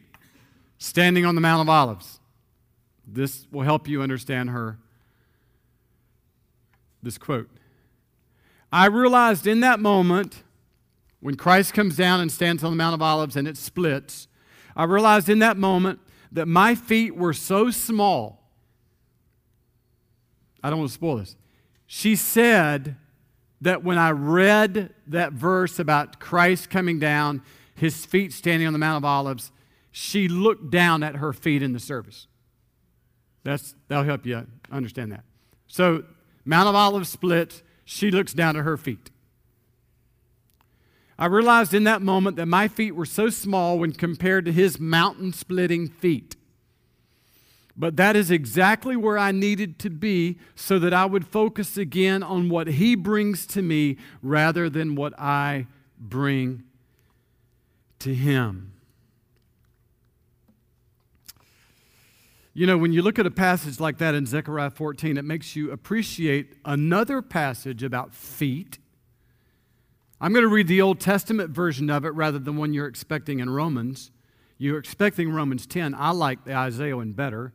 standing 0.79 1.25
on 1.25 1.35
the 1.35 1.41
Mount 1.41 1.63
of 1.63 1.69
Olives. 1.69 2.21
This 3.07 3.47
will 3.51 3.63
help 3.63 3.89
you 3.89 4.03
understand 4.03 4.51
her. 4.51 4.79
This 7.03 7.17
quote 7.17 7.49
I 8.73 8.87
realized 8.87 9.47
in 9.47 9.61
that 9.61 9.81
moment, 9.81 10.43
when 11.21 11.37
Christ 11.37 11.75
comes 11.75 11.97
down 11.97 12.21
and 12.21 12.31
stands 12.31 12.63
on 12.63 12.73
the 12.73 12.77
Mount 12.77 12.95
of 12.95 13.03
Olives 13.03 13.37
and 13.37 13.49
it 13.49 13.57
splits, 13.57 14.29
I 14.77 14.85
realized 14.85 15.29
in 15.29 15.39
that 15.41 15.57
moment 15.57 16.01
that 16.33 16.47
my 16.47 16.75
feet 16.75 17.17
were 17.17 17.33
so 17.33 17.71
small. 17.71 18.51
I 20.63 20.71
don't 20.71 20.79
want 20.79 20.91
to 20.91 20.95
spoil 20.95 21.17
this. 21.17 21.37
She 21.93 22.15
said 22.15 22.95
that 23.61 23.83
when 23.83 23.99
I 23.99 24.13
read 24.13 24.95
that 25.09 25.33
verse 25.33 25.81
about 25.81 26.21
Christ 26.21 26.71
coming 26.71 27.01
down, 27.01 27.43
his 27.75 28.07
feet 28.07 28.33
standing 28.33 28.69
on 28.69 28.73
the 28.73 28.79
Mount 28.79 28.99
of 28.99 29.05
Olives, 29.05 29.51
she 29.91 30.29
looked 30.29 30.71
down 30.71 31.03
at 31.03 31.17
her 31.17 31.33
feet 31.33 31.65
in 31.65 31.73
the 31.73 31.81
service. 31.81 32.29
That's, 33.43 33.75
that'll 33.89 34.05
help 34.05 34.25
you 34.25 34.47
understand 34.71 35.11
that. 35.11 35.25
So, 35.67 36.05
Mount 36.45 36.69
of 36.69 36.77
Olives 36.77 37.09
splits. 37.09 37.61
She 37.85 38.13
looks 38.13 38.35
down 38.35 38.57
at 38.57 38.63
her 38.63 38.77
feet. 38.77 39.11
I 41.19 41.27
realized 41.27 41.75
in 41.75 41.83
that 41.85 42.03
moment 42.03 42.37
that 42.37 42.47
my 42.47 42.69
feet 42.69 42.95
were 42.95 43.05
so 43.05 43.31
small 43.31 43.81
when 43.81 43.91
compared 43.91 44.45
to 44.45 44.53
his 44.53 44.79
mountain 44.79 45.33
splitting 45.33 45.89
feet. 45.89 46.37
But 47.77 47.97
that 47.97 48.17
is 48.17 48.31
exactly 48.31 48.97
where 48.97 49.17
I 49.17 49.33
needed 49.33 49.79
to 49.81 49.91
be 49.91 50.39
so 50.55 50.79
that 50.79 50.93
I 50.93 51.07
would 51.07 51.27
focus 51.27 51.77
again 51.77 52.23
on 52.23 52.49
what 52.49 52.67
he 52.67 52.95
brings 52.95 53.47
to 53.49 53.63
me 53.63 53.97
rather 54.23 54.69
than 54.69 54.95
what 54.95 55.19
I 55.19 55.67
bring 55.99 56.65
to 58.01 58.15
him. 58.15 58.73
You 62.53 62.67
know, 62.67 62.77
when 62.77 62.93
you 62.93 63.01
look 63.01 63.19
at 63.19 63.27
a 63.27 63.31
passage 63.31 63.79
like 63.79 63.99
that 63.99 64.15
in 64.15 64.27
Zechariah 64.27 64.71
14, 64.71 65.17
it 65.17 65.25
makes 65.25 65.55
you 65.55 65.71
appreciate 65.71 66.57
another 66.65 67.23
passage 67.23 67.83
about 67.85 68.13
feet. 68.13 68.79
I'm 70.21 70.33
going 70.33 70.45
to 70.45 70.53
read 70.53 70.67
the 70.67 70.83
Old 70.83 71.01
Testament 71.01 71.51
version 71.51 71.89
of 71.89 72.05
it 72.05 72.11
rather 72.11 72.39
than 72.39 72.57
one 72.57 72.75
you're 72.75 72.89
expecting 72.89 73.39
in 73.39 73.49
Romans. 73.49 74.11
You're 74.59 74.79
expecting 74.79 75.33
Romans 75.33 75.65
10. 75.67 75.95
I 75.95 76.11
like 76.11 76.45
the 76.45 76.55
Isaiah 76.55 76.97
one 76.97 77.13
better. 77.13 77.53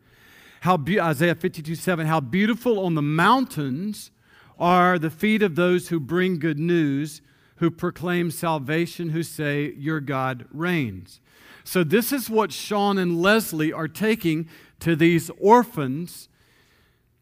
How 0.65 0.78
be- 0.78 0.99
Isaiah 0.99 1.36
52 1.36 1.75
7, 1.75 2.08
how 2.08 2.19
beautiful 2.19 2.84
on 2.84 2.95
the 2.95 3.01
mountains 3.04 4.10
are 4.58 4.97
the 4.97 5.12
feet 5.12 5.43
of 5.43 5.54
those 5.56 5.89
who 5.89 5.99
bring 5.99 6.39
good 6.39 6.58
news, 6.58 7.21
who 7.58 7.69
proclaim 7.69 8.32
salvation, 8.32 9.10
who 9.10 9.21
say, 9.21 9.75
Your 9.78 9.99
God 9.99 10.47
reigns. 10.51 11.21
So, 11.63 11.84
this 11.84 12.12
is 12.12 12.32
what 12.32 12.51
Sean 12.51 12.97
and 12.97 13.21
Leslie 13.21 13.71
are 13.71 13.88
taking 13.88 14.49
to 14.80 14.95
these 14.95 15.30
orphans. 15.38 16.30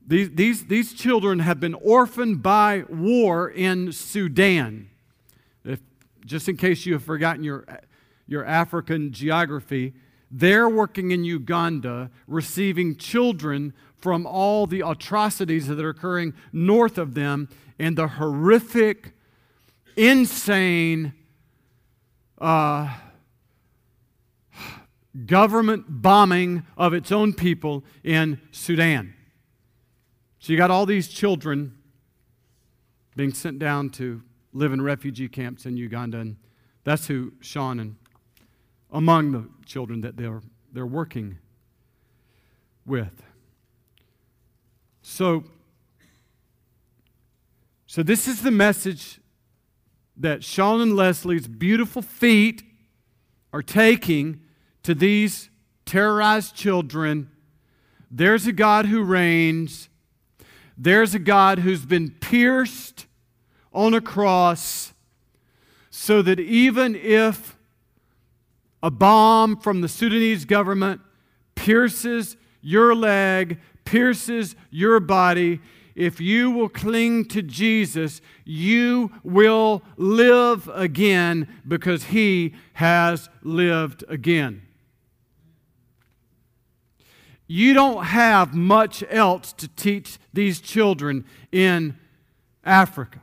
These, 0.08 0.30
these, 0.36 0.68
these 0.68 0.94
children 0.94 1.40
have 1.40 1.60
been 1.60 1.74
orphaned 1.74 2.42
by 2.42 2.86
war 2.88 3.50
in 3.50 3.92
Sudan. 3.92 4.90
If, 5.66 5.82
just 6.26 6.48
in 6.48 6.56
case 6.56 6.86
you 6.86 6.94
have 6.94 7.04
forgotten 7.04 7.44
your, 7.44 7.66
your 8.26 8.46
African 8.46 9.12
geography, 9.12 9.96
they're 10.36 10.68
working 10.68 11.12
in 11.12 11.24
Uganda, 11.24 12.10
receiving 12.28 12.96
children 12.96 13.72
from 13.96 14.26
all 14.26 14.66
the 14.66 14.82
atrocities 14.82 15.68
that 15.68 15.80
are 15.80 15.90
occurring 15.90 16.34
north 16.52 16.98
of 16.98 17.14
them 17.14 17.48
and 17.78 17.96
the 17.96 18.08
horrific, 18.08 19.14
insane, 19.96 21.14
uh, 22.40 22.96
government 25.28 25.86
bombing 25.88 26.64
of 26.76 26.94
its 26.94 27.12
own 27.12 27.34
people 27.34 27.84
in 28.04 28.42
Sudan. 28.52 29.14
So 30.40 30.52
you 30.52 30.58
got 30.58 30.72
all 30.72 30.88
these 30.88 31.08
children 31.08 31.78
being 33.16 33.34
sent 33.34 33.60
down 33.60 33.92
to 33.92 34.24
live 34.52 34.74
in 34.74 34.82
refugee 34.82 35.30
camps 35.30 35.68
in 35.68 35.78
Uganda, 35.78 36.18
and 36.18 36.38
that's 36.84 37.06
who 37.06 37.34
Sean 37.40 37.80
and 37.80 37.96
among 38.94 39.32
the 39.34 39.50
children 39.66 40.00
that 40.02 40.16
they're, 40.16 40.42
they're 40.72 40.86
working 40.86 41.40
with. 42.86 43.24
So, 45.02 45.44
so 47.86 48.04
this 48.04 48.28
is 48.28 48.42
the 48.42 48.52
message 48.52 49.20
that 50.16 50.44
Sean 50.44 50.80
and 50.80 50.96
Leslie's 50.96 51.48
beautiful 51.48 52.02
feet 52.02 52.64
are 53.52 53.62
taking 53.62 54.40
to 54.84 54.96
these 54.96 55.50
terrorized 55.86 56.56
children 56.56 57.30
there's 58.16 58.46
a 58.46 58.52
God 58.52 58.86
who 58.86 59.02
reigns, 59.02 59.90
there's 60.78 61.16
a 61.16 61.20
God 61.20 61.60
who's 61.60 61.84
been 61.84 62.12
pierced 62.12 63.08
on 63.74 63.96
a 63.96 64.02
cross 64.02 64.94
so 65.90 66.22
that 66.22 66.40
even 66.40 66.94
if 66.94 67.58
a 68.84 68.92
bomb 68.92 69.58
from 69.58 69.82
the 69.82 69.88
Sudanese 69.88 70.46
government 70.46 71.02
pierces 71.56 72.38
your 72.62 72.94
leg, 72.94 73.60
pierces 73.86 74.56
your 74.70 75.00
body, 75.00 75.62
if 75.96 76.20
you 76.20 76.52
will 76.52 76.70
cling 76.70 77.26
to 77.26 77.42
Jesus, 77.42 78.22
you 78.46 79.12
will 79.24 79.84
live 79.96 80.70
again 80.74 81.48
because 81.68 82.06
he 82.06 82.56
has 82.74 83.30
lived 83.42 84.04
again. 84.10 84.64
You 87.48 87.74
don't 87.74 88.06
have 88.06 88.54
much 88.54 89.04
else 89.10 89.54
to 89.54 89.68
teach 89.68 90.18
these 90.34 90.60
children 90.60 91.26
in 91.52 91.98
Africa. 92.66 93.23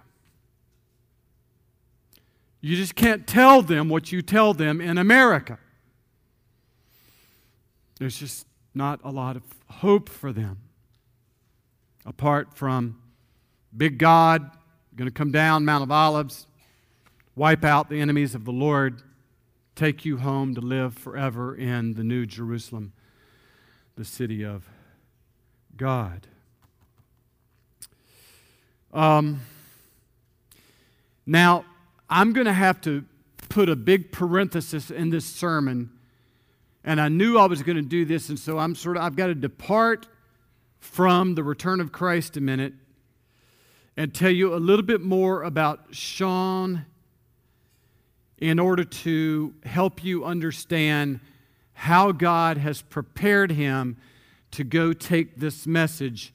You 2.61 2.77
just 2.77 2.95
can't 2.95 3.27
tell 3.27 3.63
them 3.63 3.89
what 3.89 4.13
you 4.13 4.23
tell 4.23 4.53
them 4.53 4.81
in 4.81 4.99
America. 4.99 5.59
There's 7.99 8.19
just 8.19 8.47
not 8.75 9.01
a 9.05 9.11
lot 9.11 9.37
of 9.37 9.43
hope 9.69 10.09
for 10.09 10.33
them 10.33 10.59
apart 12.07 12.55
from 12.55 13.01
big 13.77 13.99
God 13.99 14.51
going 14.97 15.09
to 15.09 15.15
come 15.15 15.33
down 15.33 15.65
Mount 15.65 15.83
of 15.83 15.91
Olives, 15.91 16.47
wipe 17.35 17.65
out 17.65 17.89
the 17.89 18.01
enemies 18.01 18.35
of 18.35 18.45
the 18.45 18.53
Lord, 18.53 19.01
take 19.75 20.05
you 20.05 20.19
home 20.19 20.55
to 20.55 20.61
live 20.61 20.93
forever 20.93 21.55
in 21.55 21.95
the 21.95 22.05
New 22.05 22.27
Jerusalem, 22.27 22.93
the 23.97 24.05
city 24.05 24.45
of 24.45 24.69
God. 25.77 26.27
Um, 28.93 29.41
now, 31.25 31.65
I'm 32.11 32.33
going 32.33 32.47
to 32.47 32.53
have 32.53 32.81
to 32.83 33.05
put 33.49 33.69
a 33.69 33.77
big 33.77 34.11
parenthesis 34.11 34.91
in 34.91 35.11
this 35.11 35.25
sermon, 35.25 35.91
and 36.83 37.01
I 37.01 37.09
knew 37.09 37.39
I 37.39 37.47
was 37.47 37.63
going 37.63 37.77
to 37.77 37.83
do 37.83 38.05
this, 38.05 38.29
and 38.29 38.39
so 38.39 38.59
I'm 38.59 38.75
sort 38.75 38.97
of, 38.97 39.05
I've 39.05 39.15
got 39.15 39.29
to 39.29 39.35
depart 39.35 40.09
from 40.81 41.37
the 41.37 41.45
return 41.45 41.81
of 41.81 41.93
Christ 41.93 42.37
a 42.37 42.41
minute 42.41 42.73
and 43.97 44.13
tell 44.13 44.31
you 44.31 44.55
a 44.55 44.57
little 44.57 44.85
bit 44.85 45.01
more 45.01 45.45
about 45.45 45.87
Sean 45.93 46.85
in 48.39 48.59
order 48.59 48.85
to 48.85 49.55
help 49.65 50.03
you 50.03 50.25
understand 50.25 51.21
how 51.75 52.11
God 52.11 52.57
has 52.57 52.83
prepared 52.83 53.53
him 53.53 53.97
to 54.51 54.65
go 54.65 54.93
take 54.93 55.37
this 55.37 55.67
message. 55.67 56.33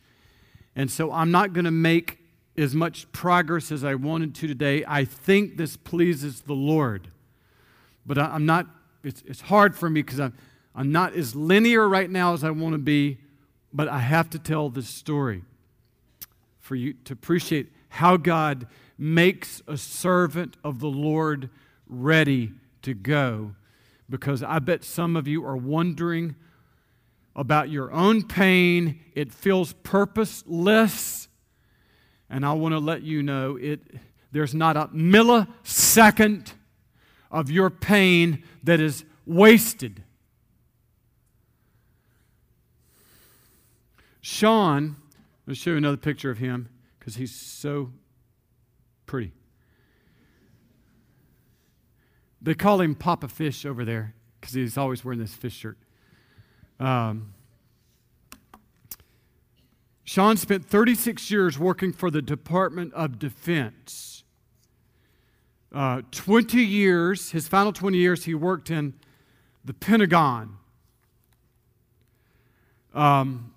And 0.76 0.90
so 0.90 1.12
I'm 1.12 1.32
not 1.32 1.54
going 1.54 1.66
to 1.66 1.72
make 1.72 2.20
as 2.58 2.74
much 2.74 3.12
progress 3.12 3.72
as 3.72 3.84
I 3.84 3.96
wanted 3.96 4.34
to 4.36 4.48
today. 4.48 4.84
I 4.88 5.06
think 5.06 5.58
this 5.58 5.76
pleases 5.76 6.42
the 6.42 6.54
Lord. 6.54 7.10
But 8.06 8.18
I'm 8.18 8.46
not, 8.46 8.68
it's, 9.04 9.24
it's 9.26 9.42
hard 9.42 9.76
for 9.76 9.90
me 9.90 10.02
because 10.02 10.20
I'm, 10.20 10.34
I'm 10.74 10.92
not 10.92 11.16
as 11.16 11.36
linear 11.36 11.88
right 11.88 12.10
now 12.10 12.34
as 12.34 12.44
I 12.44 12.52
want 12.52 12.74
to 12.74 12.80
be, 12.80 13.18
but 13.74 13.88
I 13.88 14.00
have 14.00 14.30
to 14.32 14.40
tell 14.40 14.70
this 14.70 14.88
story 14.88 15.44
for 16.60 16.76
you 16.76 16.94
to 17.06 17.14
appreciate 17.14 17.72
how 17.90 18.18
God 18.18 18.68
makes 18.98 19.62
a 19.68 19.78
servant 19.78 20.58
of 20.64 20.80
the 20.80 20.88
Lord 20.88 21.50
ready 21.88 22.52
to 22.82 22.94
go. 22.94 23.56
Because 24.10 24.44
I 24.44 24.60
bet 24.60 24.84
some 24.84 25.16
of 25.16 25.28
you 25.28 25.46
are 25.46 25.58
wondering 25.58 26.36
about 27.36 27.70
your 27.70 27.92
own 27.92 28.24
pain. 28.24 29.00
It 29.14 29.34
feels 29.34 29.74
purposeless. 29.84 31.25
And 32.30 32.46
I 32.46 32.54
want 32.54 32.74
to 32.74 32.80
let 32.80 33.04
you 33.04 33.22
know 33.22 33.56
it, 33.56 33.82
there's 34.32 34.56
not 34.56 34.76
a 34.76 34.88
millisecond 34.88 36.54
of 37.30 37.52
your 37.52 37.70
pain 37.70 38.44
that 38.64 38.80
is 38.80 39.06
wasted. 39.26 40.04
Sean, 44.22 44.96
I'll 45.48 45.54
show 45.54 45.72
you 45.72 45.78
another 45.78 45.98
picture 45.98 46.32
of 46.32 46.40
him 46.40 46.70
because 46.98 47.16
he's 47.16 47.36
so 47.36 47.92
pretty. 49.06 49.32
They 52.42 52.56
call 52.56 52.82
him 52.82 52.96
Papa 52.96 53.28
Fish 53.28 53.66
over 53.66 53.86
there 53.86 54.16
because 54.42 54.56
he's 54.56 54.78
always 54.78 55.06
wearing 55.06 55.20
this 55.20 55.36
fish 55.36 55.54
shirt. 55.54 55.78
Um, 56.80 57.35
Sean 60.16 60.38
spent 60.38 60.66
36 60.66 61.30
years 61.30 61.60
working 61.60 61.92
for 61.92 62.10
the 62.10 62.22
Department 62.22 62.94
of 62.94 63.20
Defense. 63.20 64.24
Uh, 65.74 66.04
20 66.12 66.64
years, 66.64 67.32
his 67.32 67.50
final 67.50 67.74
20 67.74 67.98
years, 67.98 68.24
he 68.24 68.34
worked 68.34 68.72
in 68.72 68.94
the 69.66 69.74
Pentagon. 69.74 70.56
Um, 72.94 73.54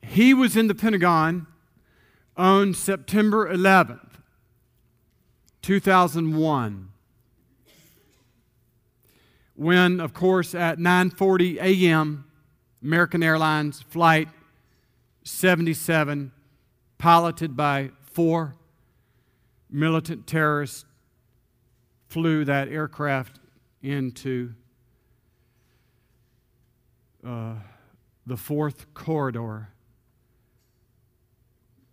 he 0.00 0.32
was 0.32 0.56
in 0.56 0.68
the 0.68 0.74
Pentagon 0.74 1.46
on 2.34 2.72
September 2.72 3.46
11th, 3.54 4.08
2001 5.60 6.88
when 9.54 9.98
of 10.00 10.14
course 10.14 10.54
at 10.54 10.78
9:40 10.78 11.60
a.m. 11.60 12.27
American 12.82 13.22
Airlines 13.22 13.82
flight 13.82 14.28
77 15.24 16.32
piloted 16.96 17.56
by 17.56 17.90
four 18.02 18.54
militant 19.70 20.26
terrorists 20.26 20.84
flew 22.08 22.44
that 22.44 22.68
aircraft 22.68 23.38
into 23.82 24.54
uh, 27.26 27.54
the 28.26 28.36
fourth 28.36 28.92
corridor 28.94 29.68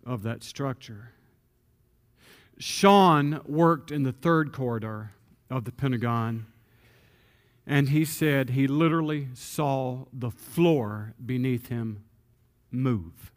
of 0.04 0.22
that 0.22 0.42
structure. 0.42 1.10
Sean 2.58 3.40
worked 3.44 3.90
in 3.90 4.02
the 4.02 4.12
third 4.12 4.52
corridor 4.52 5.12
of 5.50 5.64
the 5.64 5.72
Pentagon, 5.72 6.46
and 7.66 7.88
he 7.88 8.04
said 8.04 8.50
he 8.50 8.66
literally 8.66 9.28
saw 9.34 10.04
the 10.12 10.30
floor 10.30 11.14
beneath 11.24 11.68
him 11.68 12.04
move. 12.70 13.32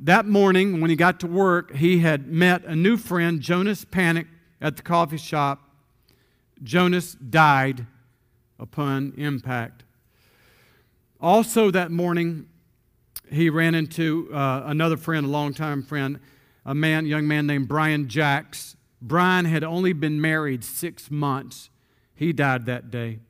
That 0.00 0.26
morning, 0.26 0.80
when 0.80 0.90
he 0.90 0.96
got 0.96 1.20
to 1.20 1.26
work, 1.26 1.76
he 1.76 1.98
had 1.98 2.26
met 2.26 2.64
a 2.64 2.76
new 2.76 2.96
friend, 2.96 3.40
Jonas 3.40 3.84
Panik, 3.84 4.26
at 4.60 4.76
the 4.76 4.82
coffee 4.82 5.16
shop. 5.16 5.70
Jonas 6.62 7.14
died 7.14 7.86
upon 8.58 9.14
impact. 9.16 9.84
Also, 11.20 11.70
that 11.70 11.90
morning, 11.90 12.46
he 13.30 13.50
ran 13.50 13.74
into 13.74 14.30
uh, 14.32 14.62
another 14.66 14.96
friend, 14.96 15.26
a 15.26 15.28
longtime 15.28 15.82
friend, 15.82 16.20
a 16.64 16.74
man, 16.74 17.06
young 17.06 17.26
man 17.26 17.46
named 17.46 17.68
Brian 17.68 18.08
Jacks. 18.08 18.76
Brian 19.00 19.44
had 19.44 19.64
only 19.64 19.92
been 19.92 20.20
married 20.20 20.64
six 20.64 21.10
months. 21.10 21.70
He 22.14 22.32
died 22.32 22.66
that 22.66 22.90
day. 22.90 23.20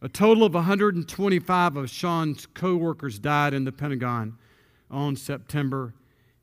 A 0.00 0.08
total 0.08 0.44
of 0.44 0.54
125 0.54 1.76
of 1.76 1.90
Sean's 1.90 2.46
co 2.46 2.76
workers 2.76 3.18
died 3.18 3.52
in 3.52 3.64
the 3.64 3.72
Pentagon 3.72 4.38
on 4.90 5.16
September 5.16 5.92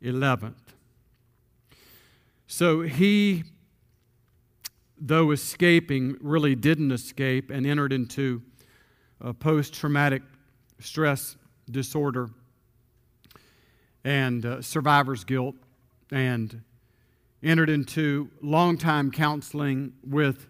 11th. 0.02 0.56
So 2.48 2.82
he, 2.82 3.44
though 5.00 5.32
escaping, 5.32 6.18
really 6.20 6.56
didn't 6.56 6.92
escape 6.92 7.50
and 7.50 7.66
entered 7.66 7.94
into 7.94 8.42
a 9.22 9.34
post 9.34 9.74
traumatic 9.74 10.22
stress 10.80 11.38
disorder 11.72 12.30
and 14.04 14.46
uh, 14.46 14.62
survivor's 14.62 15.24
guilt 15.24 15.56
and 16.12 16.62
entered 17.42 17.70
into 17.70 18.30
long-time 18.42 19.12
counseling 19.12 19.94
with 20.06 20.48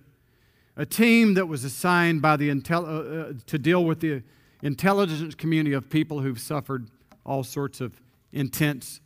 a 0.77 0.85
team 0.85 1.35
that 1.35 1.47
was 1.47 1.63
assigned 1.63 2.21
by 2.21 2.35
the 2.35 2.49
intel- 2.49 2.85
uh, 2.85 3.29
uh, 3.29 3.33
to 3.45 3.57
deal 3.57 3.85
with 3.85 3.99
the 3.99 4.21
intelligence 4.61 5.35
community 5.35 5.73
of 5.73 5.89
people 5.89 6.19
who've 6.19 6.39
suffered 6.39 6.89
all 7.25 7.43
sorts 7.43 7.81
of 7.81 8.01
intense 8.33 8.99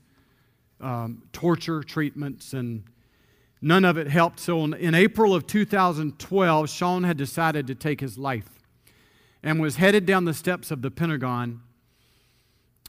um, 0.82 1.24
torture 1.34 1.84
treatments 1.84 2.54
and 2.54 2.84
none 3.62 3.84
of 3.84 3.98
it 3.98 4.08
helped 4.08 4.40
so 4.40 4.64
in, 4.64 4.96
april 4.96 5.36
of 5.36 5.46
2012 5.46 6.70
sean 6.70 7.04
had 7.04 7.18
decided 7.18 7.68
to 7.68 7.76
take 7.76 8.00
his 8.00 8.18
life 8.18 8.50
and 9.44 9.60
was 9.60 9.76
headed 9.76 10.06
down 10.06 10.26
the 10.26 10.34
steps 10.34 10.72
of 10.72 10.82
the 10.82 10.90
pentagon 10.90 11.62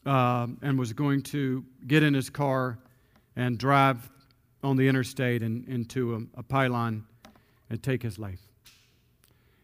uh, 0.06 0.46
and 0.62 0.78
was 0.78 0.92
going 0.92 1.22
to 1.22 1.64
get 1.86 2.02
in 2.02 2.14
his 2.14 2.30
car 2.30 2.78
and 3.36 3.58
drive 3.58 4.08
on 4.62 4.76
the 4.76 4.86
interstate 4.86 5.42
and 5.42 5.66
into 5.68 6.14
a, 6.14 6.40
a 6.40 6.42
pylon 6.42 7.04
and 7.68 7.82
take 7.82 8.02
his 8.02 8.18
life. 8.18 8.49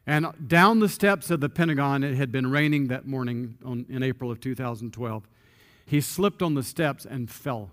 And 0.07 0.27
down 0.47 0.79
the 0.79 0.89
steps 0.89 1.31
of 1.31 1.41
the 1.41 1.49
Pentagon, 1.49 2.05
it 2.05 2.15
had 2.15 2.31
been 2.31 2.51
raining 2.51 2.89
that 2.89 3.07
morning 3.07 3.59
on, 3.65 3.87
in 3.89 4.03
April 4.03 4.31
of 4.31 4.41
2012. 4.41 5.29
He 5.85 6.01
slipped 6.01 6.43
on 6.43 6.55
the 6.55 6.63
steps 6.63 7.05
and 7.05 7.31
fell. 7.31 7.71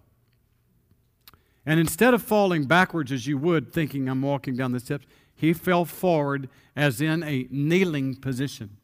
And 1.65 1.79
instead 1.79 2.13
of 2.13 2.21
falling 2.21 2.65
backwards 2.65 3.11
as 3.11 3.27
you 3.27 3.37
would, 3.37 3.71
thinking 3.71 4.09
I'm 4.09 4.21
walking 4.21 4.55
down 4.55 4.71
the 4.71 4.79
steps, 4.79 5.05
he 5.35 5.53
fell 5.53 5.85
forward 5.85 6.49
as 6.75 7.01
in 7.01 7.23
a 7.23 7.47
kneeling 7.49 8.15
position 8.15 8.77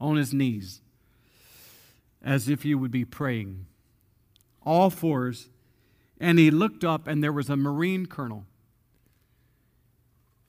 on 0.00 0.16
his 0.16 0.32
knees 0.32 0.80
as 2.22 2.48
if 2.48 2.64
you 2.64 2.78
would 2.78 2.90
be 2.90 3.04
praying. 3.04 3.66
All 4.64 4.90
fours. 4.90 5.48
And 6.18 6.38
he 6.38 6.50
looked 6.50 6.84
up, 6.84 7.06
and 7.06 7.24
there 7.24 7.32
was 7.32 7.48
a 7.48 7.56
Marine 7.56 8.06
colonel. 8.06 8.44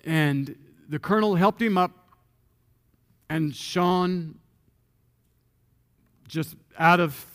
And 0.03 0.55
the 0.89 0.99
colonel 0.99 1.35
helped 1.35 1.61
him 1.61 1.77
up, 1.77 2.00
and 3.31 3.55
Sean, 3.55 4.35
just 6.27 6.53
out 6.77 6.99
of 6.99 7.25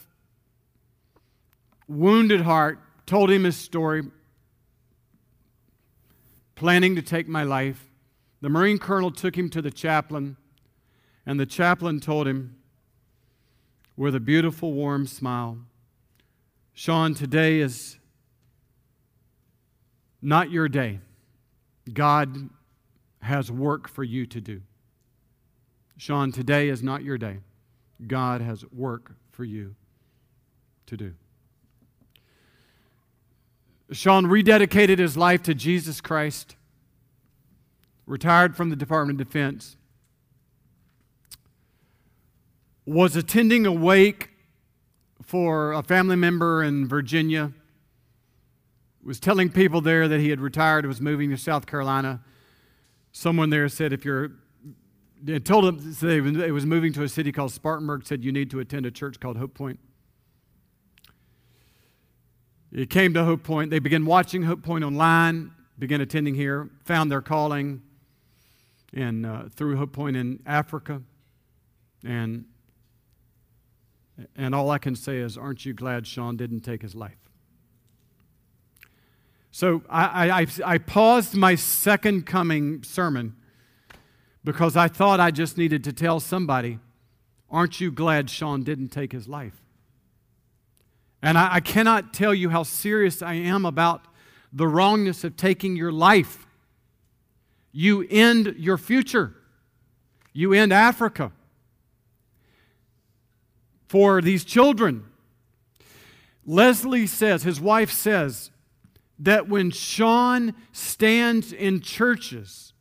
wounded 1.88 2.42
heart, 2.42 2.78
told 3.06 3.30
him 3.30 3.44
his 3.44 3.56
story, 3.56 4.02
planning 6.54 6.96
to 6.96 7.00
take 7.00 7.26
my 7.28 7.44
life. 7.44 7.82
The 8.42 8.50
Marine 8.50 8.76
colonel 8.76 9.10
took 9.10 9.38
him 9.38 9.48
to 9.48 9.62
the 9.62 9.70
chaplain, 9.70 10.36
and 11.24 11.40
the 11.40 11.46
chaplain 11.46 12.00
told 12.00 12.28
him, 12.28 12.56
with 13.96 14.14
a 14.14 14.20
beautiful, 14.20 14.74
warm 14.74 15.06
smile. 15.06 15.56
Sean, 16.74 17.14
today 17.14 17.58
is 17.60 17.96
not 20.20 20.50
your 20.50 20.68
day. 20.68 21.00
God 21.90 22.50
has 23.22 23.50
work 23.50 23.88
for 23.88 24.04
you 24.04 24.26
to 24.26 24.42
do. 24.42 24.60
Sean, 25.96 26.30
today 26.30 26.68
is 26.68 26.82
not 26.82 27.02
your 27.02 27.16
day. 27.16 27.38
God 28.06 28.40
has 28.40 28.64
work 28.70 29.14
for 29.32 29.44
you 29.44 29.74
to 30.86 30.96
do. 30.96 31.14
Sean 33.92 34.26
rededicated 34.26 34.98
his 34.98 35.16
life 35.16 35.42
to 35.44 35.54
Jesus 35.54 36.00
Christ, 36.00 36.56
retired 38.04 38.56
from 38.56 38.70
the 38.70 38.76
Department 38.76 39.20
of 39.20 39.26
Defense, 39.26 39.76
was 42.84 43.16
attending 43.16 43.64
a 43.64 43.72
wake 43.72 44.30
for 45.22 45.72
a 45.72 45.82
family 45.82 46.16
member 46.16 46.62
in 46.62 46.86
Virginia, 46.86 47.52
was 49.02 49.18
telling 49.18 49.50
people 49.50 49.80
there 49.80 50.08
that 50.08 50.20
he 50.20 50.30
had 50.30 50.40
retired, 50.40 50.84
was 50.84 51.00
moving 51.00 51.30
to 51.30 51.36
South 51.36 51.66
Carolina. 51.66 52.22
Someone 53.12 53.50
there 53.50 53.68
said, 53.68 53.92
if 53.92 54.04
you're 54.04 54.32
they 55.22 55.38
told 55.38 55.64
him 55.64 56.40
it 56.40 56.52
was 56.52 56.66
moving 56.66 56.92
to 56.94 57.02
a 57.02 57.08
city 57.08 57.32
called 57.32 57.52
Spartanburg, 57.52 58.06
said 58.06 58.24
you 58.24 58.32
need 58.32 58.50
to 58.50 58.60
attend 58.60 58.86
a 58.86 58.90
church 58.90 59.18
called 59.18 59.36
Hope 59.36 59.54
Point. 59.54 59.78
He 62.74 62.86
came 62.86 63.14
to 63.14 63.24
Hope 63.24 63.42
Point. 63.42 63.70
They 63.70 63.78
began 63.78 64.04
watching 64.04 64.42
Hope 64.42 64.62
Point 64.62 64.84
online, 64.84 65.52
began 65.78 66.00
attending 66.00 66.34
here, 66.34 66.68
found 66.84 67.10
their 67.10 67.22
calling 67.22 67.82
and 68.92 69.26
uh, 69.26 69.44
through 69.50 69.76
Hope 69.76 69.92
Point 69.92 70.16
in 70.16 70.40
Africa. 70.46 71.02
And, 72.04 72.44
and 74.36 74.54
all 74.54 74.70
I 74.70 74.78
can 74.78 74.94
say 74.94 75.18
is, 75.18 75.38
aren't 75.38 75.64
you 75.64 75.72
glad 75.72 76.06
Sean 76.06 76.36
didn't 76.36 76.60
take 76.60 76.82
his 76.82 76.94
life? 76.94 77.16
So 79.50 79.82
I, 79.88 80.42
I, 80.42 80.46
I 80.64 80.78
paused 80.78 81.34
my 81.34 81.54
second 81.54 82.26
coming 82.26 82.82
sermon 82.82 83.36
because 84.46 84.76
I 84.76 84.86
thought 84.86 85.18
I 85.18 85.32
just 85.32 85.58
needed 85.58 85.82
to 85.84 85.92
tell 85.92 86.20
somebody, 86.20 86.78
aren't 87.50 87.80
you 87.80 87.90
glad 87.90 88.30
Sean 88.30 88.62
didn't 88.62 88.90
take 88.90 89.10
his 89.10 89.26
life? 89.26 89.60
And 91.20 91.36
I, 91.36 91.54
I 91.54 91.60
cannot 91.60 92.14
tell 92.14 92.32
you 92.32 92.50
how 92.50 92.62
serious 92.62 93.22
I 93.22 93.34
am 93.34 93.66
about 93.66 94.04
the 94.52 94.68
wrongness 94.68 95.24
of 95.24 95.36
taking 95.36 95.74
your 95.74 95.90
life. 95.90 96.46
You 97.72 98.06
end 98.08 98.54
your 98.56 98.78
future, 98.78 99.34
you 100.32 100.52
end 100.52 100.72
Africa 100.72 101.32
for 103.88 104.22
these 104.22 104.44
children. 104.44 105.06
Leslie 106.44 107.08
says, 107.08 107.42
his 107.42 107.60
wife 107.60 107.90
says, 107.90 108.52
that 109.18 109.48
when 109.48 109.72
Sean 109.72 110.54
stands 110.70 111.52
in 111.52 111.80
churches 111.80 112.74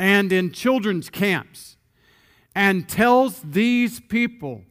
and 0.00 0.32
in 0.32 0.50
children's 0.50 1.10
camps 1.10 1.76
and 2.54 2.88
tells 2.88 3.42
these 3.42 4.00
people 4.00 4.64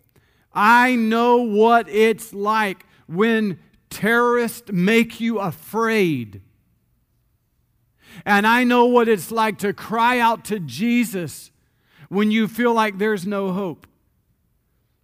I 0.51 0.95
know 0.95 1.43
what 1.43 1.87
it's 1.87 2.33
like 2.33 2.83
when 3.05 3.59
terrorists 3.91 4.71
make 4.71 5.21
you 5.21 5.37
afraid. 5.37 6.41
And 8.25 8.47
I 8.47 8.63
know 8.63 8.85
what 8.85 9.07
it's 9.07 9.29
like 9.29 9.59
to 9.59 9.71
cry 9.71 10.17
out 10.17 10.45
to 10.45 10.59
Jesus 10.59 11.51
when 12.09 12.31
you 12.31 12.47
feel 12.47 12.73
like 12.73 12.97
there's 12.97 13.27
no 13.27 13.53
hope. 13.53 13.85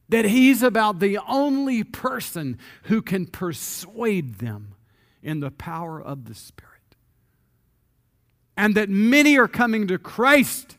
That 0.09 0.25
He's 0.25 0.63
about 0.63 0.99
the 0.99 1.19
only 1.27 1.83
person 1.83 2.57
who 2.85 3.03
can 3.03 3.27
persuade 3.27 4.39
them 4.39 4.73
in 5.21 5.39
the 5.39 5.51
power 5.51 6.01
of 6.01 6.25
the 6.25 6.33
Spirit. 6.33 6.74
And 8.57 8.75
that 8.75 8.89
many 8.89 9.37
are 9.37 9.47
coming 9.47 9.87
to 9.87 9.97
Christ 9.97 10.77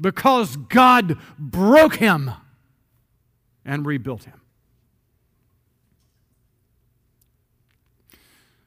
because 0.00 0.56
God 0.56 1.18
broke 1.38 1.96
Him 1.96 2.32
and 3.66 3.84
rebuilt 3.84 4.24
him. 4.24 4.40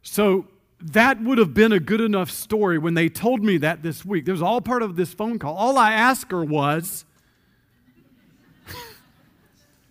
So 0.04 0.48
that 0.82 1.22
would 1.22 1.38
have 1.38 1.54
been 1.54 1.72
a 1.72 1.80
good 1.80 2.02
enough 2.02 2.30
story 2.30 2.78
when 2.78 2.94
they 2.94 3.10
told 3.10 3.44
me 3.44 3.58
that 3.58 3.82
this 3.82 4.06
week. 4.06 4.28
It 4.28 4.32
was 4.32 4.42
all 4.42 4.62
part 4.62 4.82
of 4.84 4.96
this 4.96 5.14
phone 5.14 5.40
call. 5.40 5.56
All 5.56 5.78
I 5.78 5.94
asked 5.94 6.32
her 6.32 6.44
was, 6.44 7.06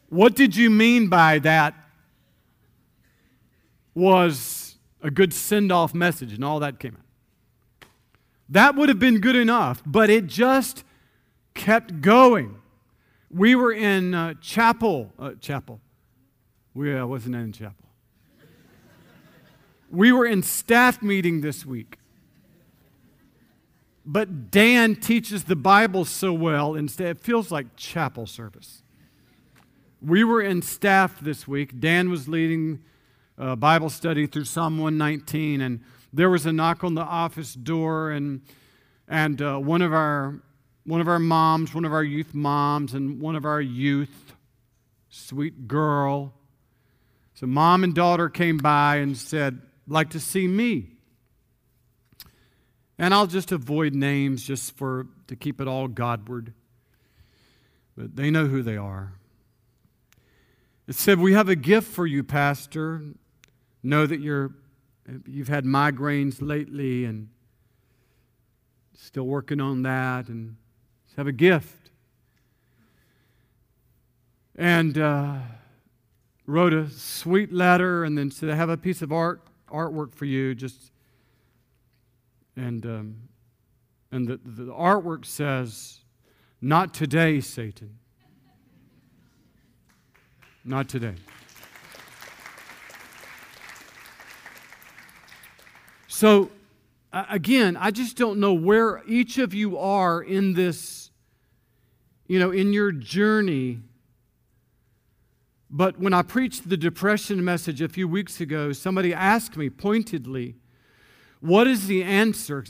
What 0.08 0.36
did 0.36 0.54
you 0.54 0.70
mean 0.70 1.08
by 1.08 1.38
that? 1.40 1.74
Was 3.94 4.76
a 5.02 5.10
good 5.10 5.32
send 5.32 5.72
off 5.72 5.94
message, 5.94 6.32
and 6.32 6.44
all 6.44 6.60
that 6.60 6.78
came 6.78 6.94
out. 6.94 7.07
That 8.48 8.76
would 8.76 8.88
have 8.88 8.98
been 8.98 9.20
good 9.20 9.36
enough, 9.36 9.82
but 9.84 10.08
it 10.08 10.26
just 10.26 10.84
kept 11.54 12.00
going. 12.00 12.56
We 13.30 13.54
were 13.54 13.72
in 13.72 14.14
uh, 14.14 14.34
chapel, 14.40 15.12
uh, 15.18 15.32
chapel. 15.40 15.80
We 16.72 16.94
uh, 16.94 17.06
wasn't 17.06 17.34
in 17.34 17.52
chapel. 17.52 17.88
we 19.90 20.12
were 20.12 20.24
in 20.24 20.42
staff 20.42 21.02
meeting 21.02 21.42
this 21.42 21.66
week. 21.66 21.98
But 24.06 24.50
Dan 24.50 24.96
teaches 24.96 25.44
the 25.44 25.56
Bible 25.56 26.06
so 26.06 26.32
well, 26.32 26.74
instead 26.74 27.08
it 27.08 27.20
feels 27.20 27.50
like 27.50 27.76
chapel 27.76 28.26
service. 28.26 28.82
We 30.00 30.24
were 30.24 30.40
in 30.40 30.62
staff 30.62 31.20
this 31.20 31.46
week. 31.46 31.78
Dan 31.78 32.08
was 32.08 32.28
leading 32.28 32.80
a 33.36 33.56
Bible 33.56 33.90
study 33.90 34.26
through 34.26 34.44
Psalm 34.44 34.78
119, 34.78 35.60
and 35.60 35.80
there 36.12 36.30
was 36.30 36.46
a 36.46 36.52
knock 36.52 36.84
on 36.84 36.94
the 36.94 37.02
office 37.02 37.54
door, 37.54 38.10
and 38.10 38.42
and 39.06 39.40
uh, 39.40 39.56
one 39.58 39.82
of 39.82 39.92
our 39.92 40.40
one 40.84 41.00
of 41.00 41.08
our 41.08 41.18
moms, 41.18 41.74
one 41.74 41.84
of 41.84 41.92
our 41.92 42.04
youth 42.04 42.34
moms, 42.34 42.94
and 42.94 43.20
one 43.20 43.36
of 43.36 43.44
our 43.44 43.60
youth, 43.60 44.34
sweet 45.10 45.68
girl. 45.68 46.32
So, 47.34 47.46
mom 47.46 47.84
and 47.84 47.94
daughter 47.94 48.28
came 48.28 48.56
by 48.56 48.96
and 48.96 49.16
said, 49.16 49.60
like 49.88 50.10
to 50.10 50.20
see 50.20 50.46
me. 50.46 50.88
And 52.98 53.14
I'll 53.14 53.26
just 53.26 53.52
avoid 53.52 53.94
names 53.94 54.42
just 54.42 54.76
for 54.76 55.06
to 55.28 55.36
keep 55.36 55.60
it 55.60 55.68
all 55.68 55.88
Godward. 55.88 56.52
But 57.96 58.16
they 58.16 58.30
know 58.30 58.46
who 58.46 58.62
they 58.62 58.76
are. 58.76 59.12
It 60.86 60.94
said, 60.94 61.18
We 61.18 61.34
have 61.34 61.48
a 61.48 61.56
gift 61.56 61.88
for 61.88 62.06
you, 62.06 62.24
Pastor. 62.24 63.02
Know 63.82 64.06
that 64.06 64.20
you're 64.20 64.52
you've 65.26 65.48
had 65.48 65.64
migraines 65.64 66.38
lately 66.40 67.04
and 67.04 67.28
still 68.94 69.26
working 69.26 69.60
on 69.60 69.82
that 69.82 70.28
and 70.28 70.56
have 71.16 71.26
a 71.26 71.32
gift. 71.32 71.90
And 74.54 74.98
uh, 74.98 75.38
wrote 76.46 76.72
a 76.72 76.88
sweet 76.90 77.52
letter 77.52 78.04
and 78.04 78.18
then 78.18 78.30
said, 78.30 78.50
I 78.50 78.54
have 78.54 78.70
a 78.70 78.76
piece 78.76 79.02
of 79.02 79.12
art 79.12 79.42
artwork 79.70 80.14
for 80.14 80.24
you. 80.24 80.54
Just 80.54 80.90
and 82.56 82.84
um, 82.86 83.28
and 84.10 84.26
the, 84.26 84.40
the 84.44 84.72
artwork 84.72 85.24
says, 85.24 86.00
Not 86.60 86.94
today, 86.94 87.40
Satan. 87.40 87.98
Not 90.64 90.88
today. 90.88 91.14
So, 96.18 96.50
again, 97.12 97.76
I 97.76 97.92
just 97.92 98.16
don't 98.16 98.40
know 98.40 98.52
where 98.52 99.04
each 99.06 99.38
of 99.38 99.54
you 99.54 99.78
are 99.78 100.20
in 100.20 100.54
this 100.54 101.12
you 102.26 102.40
know, 102.40 102.50
in 102.50 102.72
your 102.72 102.90
journey. 102.90 103.78
But 105.70 106.00
when 106.00 106.12
I 106.12 106.22
preached 106.22 106.68
the 106.68 106.76
depression 106.76 107.44
message 107.44 107.80
a 107.80 107.88
few 107.88 108.08
weeks 108.08 108.40
ago, 108.40 108.72
somebody 108.72 109.14
asked 109.14 109.56
me 109.56 109.70
pointedly, 109.70 110.56
What 111.38 111.68
is 111.68 111.86
the 111.86 112.02
answer? 112.02 112.64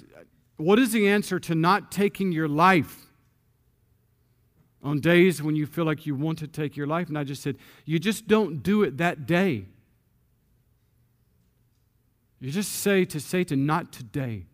What 0.58 0.78
is 0.78 0.92
the 0.92 1.08
answer 1.08 1.40
to 1.40 1.54
not 1.54 1.90
taking 1.90 2.32
your 2.32 2.48
life 2.48 3.06
on 4.82 5.00
days 5.00 5.42
when 5.42 5.56
you 5.56 5.64
feel 5.64 5.86
like 5.86 6.04
you 6.04 6.14
want 6.14 6.38
to 6.40 6.48
take 6.48 6.76
your 6.76 6.86
life? 6.86 7.08
And 7.08 7.16
I 7.16 7.24
just 7.24 7.42
said, 7.42 7.56
You 7.86 7.98
just 7.98 8.28
don't 8.28 8.62
do 8.62 8.82
it 8.82 8.98
that 8.98 9.24
day. 9.26 9.64
You 12.40 12.50
just 12.50 12.72
say 12.72 13.04
to 13.06 13.20
Satan, 13.20 13.66
Not 13.66 13.92
today. 13.92 14.46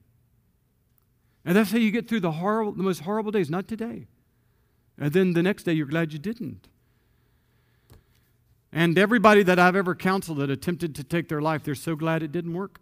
And 1.44 1.54
that's 1.54 1.70
how 1.70 1.78
you 1.78 1.90
get 1.90 2.08
through 2.08 2.20
the, 2.20 2.32
horrible, 2.32 2.72
the 2.72 2.82
most 2.82 3.00
horrible 3.00 3.30
days, 3.30 3.50
not 3.50 3.68
today. 3.68 4.06
And 4.98 5.12
then 5.12 5.34
the 5.34 5.42
next 5.42 5.64
day, 5.64 5.72
you're 5.72 5.86
glad 5.86 6.12
you 6.12 6.18
didn't. 6.18 6.68
And 8.72 8.98
everybody 8.98 9.42
that 9.42 9.58
I've 9.58 9.76
ever 9.76 9.94
counseled 9.94 10.38
that 10.38 10.50
attempted 10.50 10.94
to 10.96 11.04
take 11.04 11.28
their 11.28 11.42
life, 11.42 11.62
they're 11.62 11.74
so 11.74 11.96
glad 11.96 12.22
it 12.22 12.32
didn't 12.32 12.54
work. 12.54 12.80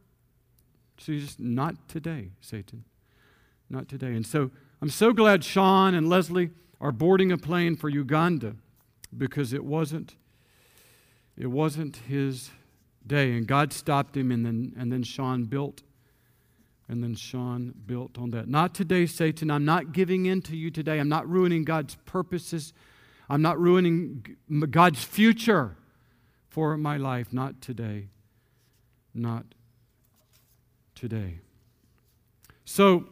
So 0.99 1.13
you 1.13 1.21
just, 1.21 1.41
not 1.41 1.89
today, 1.89 2.31
Satan. 2.41 2.85
Not 3.69 3.89
today. 3.89 4.15
And 4.15 4.25
so 4.25 4.51
I'm 4.81 4.91
so 4.91 5.13
glad 5.13 5.43
Sean 5.43 5.95
and 5.95 6.09
Leslie 6.09 6.51
are 6.81 6.93
boarding 6.93 7.33
a 7.33 7.39
plane 7.39 7.77
for 7.77 7.89
Uganda 7.89 8.57
because 9.17 9.53
it 9.53 9.65
wasn't, 9.65 10.15
it 11.37 11.49
wasn't 11.49 11.97
his 12.09 12.51
day. 13.07 13.33
And 13.33 13.47
God 13.47 13.73
stopped 13.73 14.17
him, 14.17 14.31
and 14.31 14.45
then, 14.45 14.75
and 14.79 14.93
then 14.93 15.03
Sean 15.03 15.45
built 15.45 15.83
And 16.89 17.03
then 17.03 17.15
Sean 17.15 17.73
built 17.87 18.19
on 18.19 18.31
that. 18.33 18.49
Not 18.49 18.75
today, 18.75 19.07
Satan. 19.07 19.51
I'm 19.51 19.65
not 19.65 19.93
giving 19.93 20.27
in 20.27 20.43
to 20.43 20.57
you 20.57 20.71
today. 20.71 20.99
I'm 20.99 21.09
not 21.09 21.27
ruining 21.27 21.65
God's 21.65 21.95
purposes. 22.05 22.75
I'm 23.31 23.41
not 23.41 23.59
ruining 23.59 24.37
God's 24.71 25.03
future 25.03 25.77
for 26.51 26.77
my 26.77 26.99
life. 26.99 27.33
Not 27.33 27.63
today. 27.63 28.09
Not 29.15 29.47
today. 30.95 31.39
So, 32.67 33.09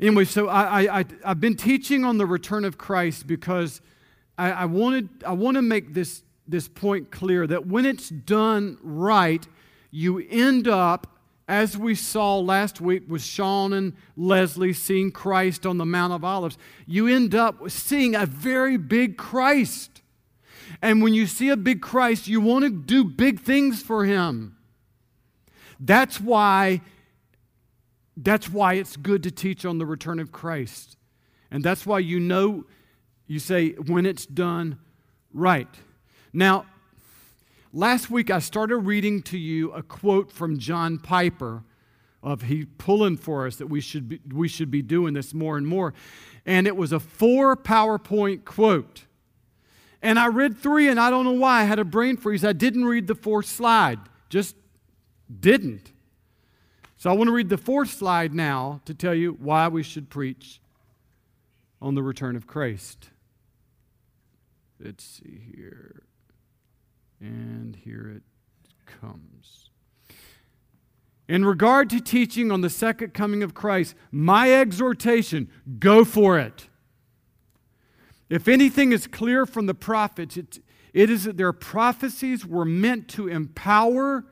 anyway, 0.00 0.24
so 0.24 0.48
I, 0.48 1.00
I, 1.00 1.04
I've 1.24 1.40
been 1.40 1.56
teaching 1.56 2.04
on 2.04 2.18
the 2.18 2.26
return 2.26 2.64
of 2.64 2.76
Christ 2.76 3.28
because 3.28 3.80
I, 4.36 4.50
I, 4.50 4.64
wanted, 4.64 5.08
I 5.24 5.32
want 5.32 5.54
to 5.56 5.62
make 5.62 5.94
this, 5.94 6.22
this 6.48 6.68
point 6.68 7.10
clear 7.10 7.46
that 7.46 7.66
when 7.66 7.86
it's 7.86 8.08
done 8.08 8.78
right, 8.82 9.46
you 9.90 10.24
end 10.30 10.68
up 10.68 11.16
as 11.48 11.76
we 11.76 11.94
saw 11.94 12.38
last 12.38 12.80
week 12.80 13.04
with 13.08 13.22
Sean 13.22 13.72
and 13.72 13.92
Leslie 14.16 14.72
seeing 14.72 15.12
Christ 15.12 15.64
on 15.64 15.78
the 15.78 15.86
Mount 15.86 16.12
of 16.12 16.24
Olives, 16.24 16.58
you 16.86 17.06
end 17.06 17.34
up 17.34 17.70
seeing 17.70 18.16
a 18.16 18.26
very 18.26 18.76
big 18.76 19.16
Christ. 19.16 20.02
And 20.82 21.02
when 21.02 21.14
you 21.14 21.26
see 21.26 21.48
a 21.48 21.56
big 21.56 21.80
Christ, 21.80 22.26
you 22.26 22.40
want 22.40 22.64
to 22.64 22.70
do 22.70 23.04
big 23.04 23.40
things 23.40 23.80
for 23.80 24.04
him. 24.04 24.56
That's 25.78 26.20
why 26.20 26.80
that's 28.16 28.48
why 28.48 28.74
it's 28.74 28.96
good 28.96 29.22
to 29.24 29.30
teach 29.30 29.66
on 29.66 29.76
the 29.76 29.84
return 29.84 30.18
of 30.18 30.32
Christ. 30.32 30.96
And 31.50 31.62
that's 31.62 31.84
why 31.84 31.98
you 31.98 32.18
know 32.18 32.64
you 33.26 33.38
say 33.38 33.72
when 33.72 34.06
it's 34.06 34.24
done 34.24 34.78
right. 35.34 35.68
Now, 36.36 36.66
Last 37.76 38.10
week, 38.10 38.30
I 38.30 38.38
started 38.38 38.78
reading 38.78 39.20
to 39.24 39.36
you 39.36 39.70
a 39.72 39.82
quote 39.82 40.32
from 40.32 40.58
John 40.58 40.98
Piper 40.98 41.62
of 42.22 42.40
he 42.40 42.64
pulling 42.64 43.18
for 43.18 43.46
us 43.46 43.56
that 43.56 43.66
we 43.66 43.82
should 43.82 44.08
be, 44.08 44.18
we 44.32 44.48
should 44.48 44.70
be 44.70 44.80
doing 44.80 45.12
this 45.12 45.34
more 45.34 45.58
and 45.58 45.66
more. 45.66 45.92
And 46.46 46.66
it 46.66 46.74
was 46.74 46.92
a 46.92 46.98
four 46.98 47.54
PowerPoint 47.54 48.46
quote. 48.46 49.04
And 50.00 50.18
I 50.18 50.28
read 50.28 50.56
three, 50.56 50.88
and 50.88 50.98
I 50.98 51.10
don't 51.10 51.26
know 51.26 51.32
why 51.32 51.60
I 51.60 51.64
had 51.64 51.78
a 51.78 51.84
brain 51.84 52.16
freeze. 52.16 52.46
I 52.46 52.54
didn't 52.54 52.86
read 52.86 53.08
the 53.08 53.14
fourth 53.14 53.44
slide, 53.44 53.98
just 54.30 54.56
didn't. 55.40 55.92
So 56.96 57.10
I 57.10 57.12
want 57.12 57.28
to 57.28 57.32
read 57.32 57.50
the 57.50 57.58
fourth 57.58 57.90
slide 57.90 58.32
now 58.32 58.80
to 58.86 58.94
tell 58.94 59.14
you 59.14 59.32
why 59.32 59.68
we 59.68 59.82
should 59.82 60.08
preach 60.08 60.62
on 61.82 61.94
the 61.94 62.02
return 62.02 62.36
of 62.36 62.46
Christ. 62.46 63.10
Let's 64.80 65.04
see 65.04 65.42
here. 65.54 66.04
And 67.20 67.76
here 67.76 68.08
it 68.16 68.22
comes. 69.00 69.70
In 71.28 71.44
regard 71.44 71.90
to 71.90 72.00
teaching 72.00 72.52
on 72.52 72.60
the 72.60 72.70
second 72.70 73.14
coming 73.14 73.42
of 73.42 73.54
Christ, 73.54 73.94
my 74.12 74.52
exhortation 74.52 75.50
go 75.78 76.04
for 76.04 76.38
it. 76.38 76.68
If 78.28 78.48
anything 78.48 78.92
is 78.92 79.06
clear 79.06 79.46
from 79.46 79.66
the 79.66 79.74
prophets, 79.74 80.36
it, 80.36 80.60
it 80.92 81.10
is 81.10 81.24
that 81.24 81.36
their 81.36 81.52
prophecies 81.52 82.46
were 82.46 82.64
meant 82.64 83.08
to 83.08 83.28
empower. 83.28 84.24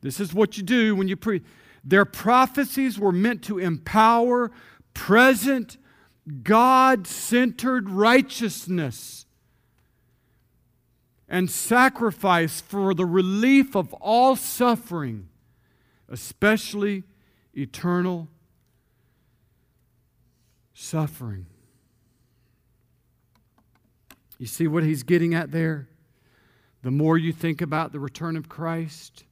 This 0.00 0.18
is 0.18 0.34
what 0.34 0.56
you 0.56 0.62
do 0.62 0.96
when 0.96 1.08
you 1.08 1.16
preach. 1.16 1.44
Their 1.84 2.04
prophecies 2.04 2.98
were 2.98 3.12
meant 3.12 3.42
to 3.44 3.58
empower 3.58 4.50
present 4.92 5.76
God 6.42 7.06
centered 7.06 7.90
righteousness 7.90 9.26
and 11.28 11.50
sacrifice 11.50 12.60
for 12.60 12.94
the 12.94 13.06
relief 13.06 13.74
of 13.74 13.92
all 13.94 14.36
suffering, 14.36 15.28
especially 16.08 17.04
eternal 17.54 18.28
suffering. 20.74 21.46
You 24.38 24.46
see 24.46 24.66
what 24.66 24.82
he's 24.82 25.02
getting 25.02 25.34
at 25.34 25.52
there? 25.52 25.88
The 26.82 26.90
more 26.90 27.16
you 27.16 27.32
think 27.32 27.62
about 27.62 27.92
the 27.92 28.00
return 28.00 28.36
of 28.36 28.48
Christ, 28.48 29.24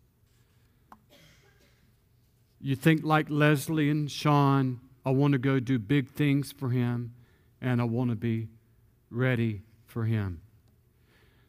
you 2.60 2.76
think 2.76 3.04
like 3.04 3.26
Leslie 3.28 3.90
and 3.90 4.10
Sean, 4.10 4.80
I 5.04 5.10
want 5.10 5.32
to 5.32 5.38
go 5.38 5.58
do 5.58 5.78
big 5.78 6.08
things 6.08 6.52
for 6.52 6.70
him, 6.70 7.12
and 7.60 7.80
I 7.80 7.84
want 7.84 8.10
to 8.10 8.16
be 8.16 8.48
ready 9.10 9.62
for 9.84 10.04
him. 10.04 10.41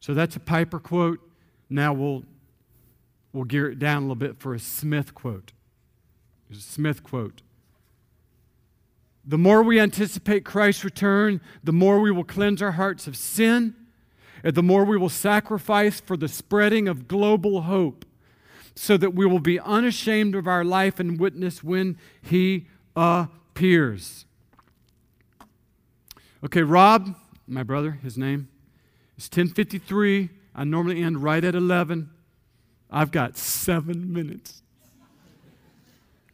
So 0.03 0.13
that's 0.13 0.35
a 0.35 0.41
Piper 0.41 0.81
quote. 0.81 1.21
Now 1.69 1.93
we'll, 1.93 2.25
we'll 3.31 3.45
gear 3.45 3.71
it 3.71 3.79
down 3.79 3.99
a 3.99 4.01
little 4.01 4.15
bit 4.15 4.37
for 4.37 4.53
a 4.53 4.59
Smith 4.59 5.15
quote. 5.15 5.53
There's 6.49 6.59
a 6.59 6.61
Smith 6.61 7.03
quote. 7.03 7.41
The 9.23 9.37
more 9.37 9.63
we 9.63 9.79
anticipate 9.79 10.43
Christ's 10.43 10.83
return, 10.83 11.39
the 11.63 11.71
more 11.71 12.01
we 12.01 12.11
will 12.11 12.25
cleanse 12.25 12.61
our 12.61 12.73
hearts 12.73 13.07
of 13.07 13.15
sin, 13.15 13.75
and 14.43 14.53
the 14.53 14.61
more 14.61 14.83
we 14.83 14.97
will 14.97 15.07
sacrifice 15.07 16.01
for 16.01 16.17
the 16.17 16.27
spreading 16.27 16.89
of 16.89 17.07
global 17.07 17.61
hope, 17.61 18.03
so 18.75 18.97
that 18.97 19.15
we 19.15 19.25
will 19.25 19.39
be 19.39 19.57
unashamed 19.57 20.35
of 20.35 20.47
our 20.47 20.65
life 20.65 20.99
and 20.99 21.17
witness 21.17 21.63
when 21.63 21.97
He 22.21 22.67
appears. 22.93 24.25
Okay, 26.43 26.61
Rob, 26.61 27.15
my 27.47 27.63
brother, 27.63 27.91
his 28.03 28.17
name, 28.17 28.49
it's 29.23 29.29
10:53. 29.29 30.29
I 30.53 30.63
normally 30.65 31.01
end 31.01 31.23
right 31.23 31.43
at 31.43 31.55
11. 31.55 32.09
I've 32.91 33.12
got 33.12 33.38
7 33.38 34.12
minutes. 34.12 34.62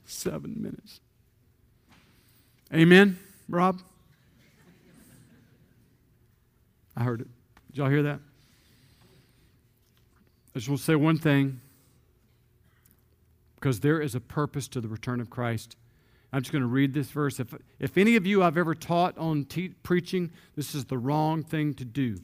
7 0.05 0.61
minutes. 0.61 0.99
Amen, 2.73 3.19
Rob? 3.47 3.81
I 6.97 7.03
heard 7.03 7.21
it. 7.21 7.27
Did 7.67 7.77
y'all 7.77 7.89
hear 7.89 8.03
that? 8.03 8.19
I 10.55 10.59
just 10.59 10.67
want 10.67 10.79
to 10.79 10.85
say 10.85 10.95
one 10.95 11.17
thing 11.17 11.61
because 13.55 13.79
there 13.79 14.01
is 14.01 14.15
a 14.15 14.19
purpose 14.19 14.67
to 14.69 14.81
the 14.81 14.87
return 14.87 15.21
of 15.21 15.29
Christ. 15.29 15.77
I'm 16.33 16.41
just 16.41 16.51
going 16.51 16.63
to 16.63 16.67
read 16.67 16.93
this 16.93 17.09
verse. 17.11 17.39
If, 17.39 17.53
if 17.79 17.97
any 17.97 18.15
of 18.15 18.25
you 18.25 18.43
I've 18.43 18.57
ever 18.57 18.75
taught 18.75 19.17
on 19.17 19.45
te- 19.45 19.69
preaching, 19.83 20.31
this 20.55 20.75
is 20.75 20.85
the 20.85 20.97
wrong 20.97 21.43
thing 21.43 21.73
to 21.75 21.85
do. 21.85 22.19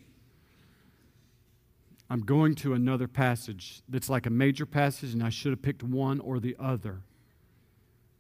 I'm 2.10 2.22
going 2.22 2.56
to 2.56 2.74
another 2.74 3.08
passage 3.08 3.82
that's 3.90 4.10
like 4.10 4.26
a 4.26 4.30
major 4.30 4.66
passage, 4.66 5.14
and 5.14 5.24
I 5.24 5.30
should 5.30 5.52
have 5.52 5.62
picked 5.62 5.82
one 5.82 6.20
or 6.20 6.40
the 6.40 6.56
other. 6.60 7.02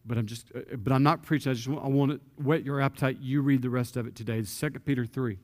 But 0.05 0.17
I'm 0.17 0.25
just, 0.25 0.51
uh, 0.55 0.75
but 0.77 0.91
I'm 0.93 1.03
not 1.03 1.23
preaching. 1.23 1.51
I 1.51 1.55
just 1.55 1.67
want, 1.67 1.85
I 1.85 1.87
want 1.87 2.11
to 2.11 2.19
whet 2.41 2.63
your 2.63 2.81
appetite. 2.81 3.17
You 3.21 3.41
read 3.41 3.61
the 3.61 3.69
rest 3.69 3.95
of 3.95 4.07
it 4.07 4.15
today. 4.15 4.39
It's 4.39 4.59
2 4.59 4.71
Peter 4.85 5.05
3. 5.05 5.37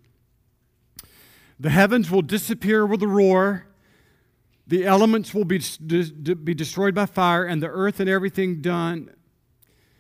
The 1.59 1.69
heavens 1.69 2.09
will 2.09 2.23
disappear 2.23 2.85
with 2.85 3.03
a 3.03 3.07
roar. 3.07 3.67
The 4.65 4.85
elements 4.85 5.33
will 5.33 5.45
be, 5.45 5.61
be 5.89 6.53
destroyed 6.53 6.95
by 6.95 7.05
fire, 7.05 7.43
and 7.43 7.61
the 7.61 7.67
earth 7.67 7.99
and 7.99 8.09
everything 8.09 8.61
done, 8.61 9.11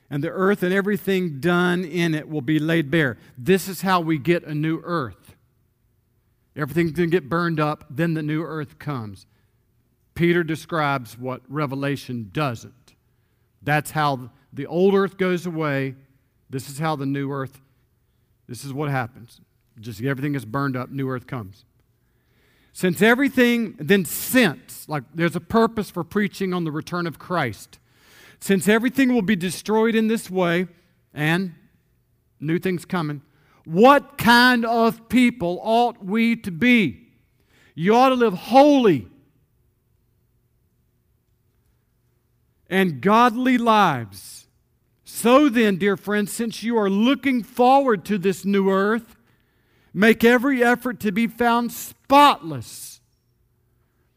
and 0.09 0.23
the 0.23 0.29
earth 0.29 0.63
and 0.63 0.73
everything 0.73 1.39
done 1.39 1.83
in 1.83 2.15
it 2.15 2.27
will 2.27 2.41
be 2.41 2.57
laid 2.57 2.89
bare. 2.89 3.17
This 3.37 3.67
is 3.67 3.81
how 3.81 4.01
we 4.01 4.17
get 4.17 4.43
a 4.43 4.55
new 4.55 4.81
earth. 4.83 5.20
Everything's 6.55 6.91
going 6.91 7.09
to 7.09 7.15
get 7.15 7.29
burned 7.29 7.59
up, 7.59 7.85
then 7.89 8.13
the 8.13 8.21
new 8.21 8.43
earth 8.43 8.77
comes. 8.77 9.25
Peter 10.13 10.43
describes 10.43 11.17
what 11.17 11.41
Revelation 11.47 12.29
doesn't. 12.33 12.95
That's 13.61 13.91
how 13.91 14.31
the 14.51 14.67
old 14.67 14.93
earth 14.93 15.17
goes 15.17 15.45
away. 15.45 15.95
This 16.49 16.69
is 16.69 16.79
how 16.79 16.95
the 16.95 17.05
new 17.05 17.31
earth, 17.31 17.61
this 18.47 18.65
is 18.65 18.73
what 18.73 18.89
happens. 18.89 19.39
Just 19.79 20.01
everything 20.01 20.35
is 20.35 20.45
burned 20.45 20.75
up, 20.75 20.89
new 20.89 21.09
earth 21.09 21.27
comes. 21.27 21.63
Since 22.73 23.01
everything, 23.01 23.75
then 23.79 24.05
since, 24.05 24.87
like 24.87 25.03
there's 25.13 25.35
a 25.35 25.41
purpose 25.41 25.89
for 25.89 26.03
preaching 26.03 26.53
on 26.53 26.63
the 26.65 26.71
return 26.71 27.07
of 27.07 27.19
Christ. 27.19 27.79
Since 28.39 28.67
everything 28.67 29.13
will 29.13 29.21
be 29.21 29.35
destroyed 29.35 29.95
in 29.95 30.07
this 30.07 30.29
way, 30.29 30.67
and 31.13 31.53
new 32.39 32.59
things 32.59 32.85
coming, 32.85 33.21
what 33.65 34.17
kind 34.17 34.65
of 34.65 35.07
people 35.09 35.59
ought 35.61 36.03
we 36.03 36.35
to 36.37 36.51
be? 36.51 37.09
You 37.75 37.95
ought 37.95 38.09
to 38.09 38.15
live 38.15 38.33
holy 38.33 39.07
and 42.69 43.01
godly 43.01 43.57
lives. 43.57 44.47
So 45.03 45.49
then, 45.49 45.77
dear 45.77 45.97
friends, 45.97 46.31
since 46.31 46.63
you 46.63 46.77
are 46.77 46.89
looking 46.89 47.43
forward 47.43 48.05
to 48.05 48.17
this 48.17 48.45
new 48.45 48.69
earth, 48.69 49.15
make 49.93 50.23
every 50.23 50.63
effort 50.63 50.99
to 51.01 51.11
be 51.11 51.27
found 51.27 51.71
spotless, 51.71 53.01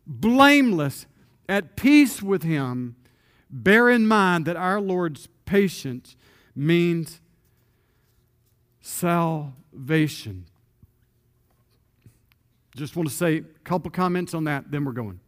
blameless, 0.06 1.06
at 1.48 1.76
peace 1.76 2.22
with 2.22 2.42
Him. 2.42 2.96
Bear 3.50 3.90
in 3.90 4.06
mind 4.06 4.46
that 4.46 4.56
our 4.56 4.80
Lord's 4.80 5.28
patience 5.44 6.16
means 6.54 7.20
salvation. 9.04 10.46
Just 12.74 12.96
want 12.96 13.06
to 13.08 13.14
say 13.14 13.36
a 13.36 13.42
couple 13.64 13.90
comments 13.90 14.32
on 14.32 14.44
that, 14.44 14.70
then 14.70 14.84
we're 14.84 14.92
going. 14.92 15.20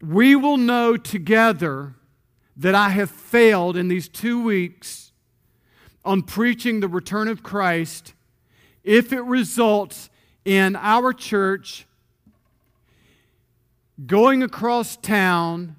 we 0.00 0.36
will 0.36 0.58
know 0.58 0.96
together 0.96 1.94
that 2.56 2.74
I 2.74 2.90
have 2.90 3.10
failed 3.10 3.76
in 3.76 3.88
these 3.88 4.06
two 4.06 4.42
weeks 4.42 5.12
on 6.04 6.22
preaching 6.22 6.80
the 6.80 6.88
return 6.88 7.26
of 7.26 7.42
Christ 7.42 8.12
if 8.82 9.12
it 9.12 9.22
results 9.22 10.10
in 10.44 10.76
our 10.76 11.14
church 11.14 11.86
going 14.06 14.42
across 14.42 14.96
town, 14.96 15.76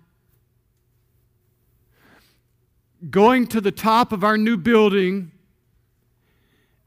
going 3.10 3.48
to 3.48 3.62
the 3.62 3.72
top 3.72 4.12
of 4.12 4.24
our 4.24 4.38
new 4.38 4.58
building, 4.58 5.32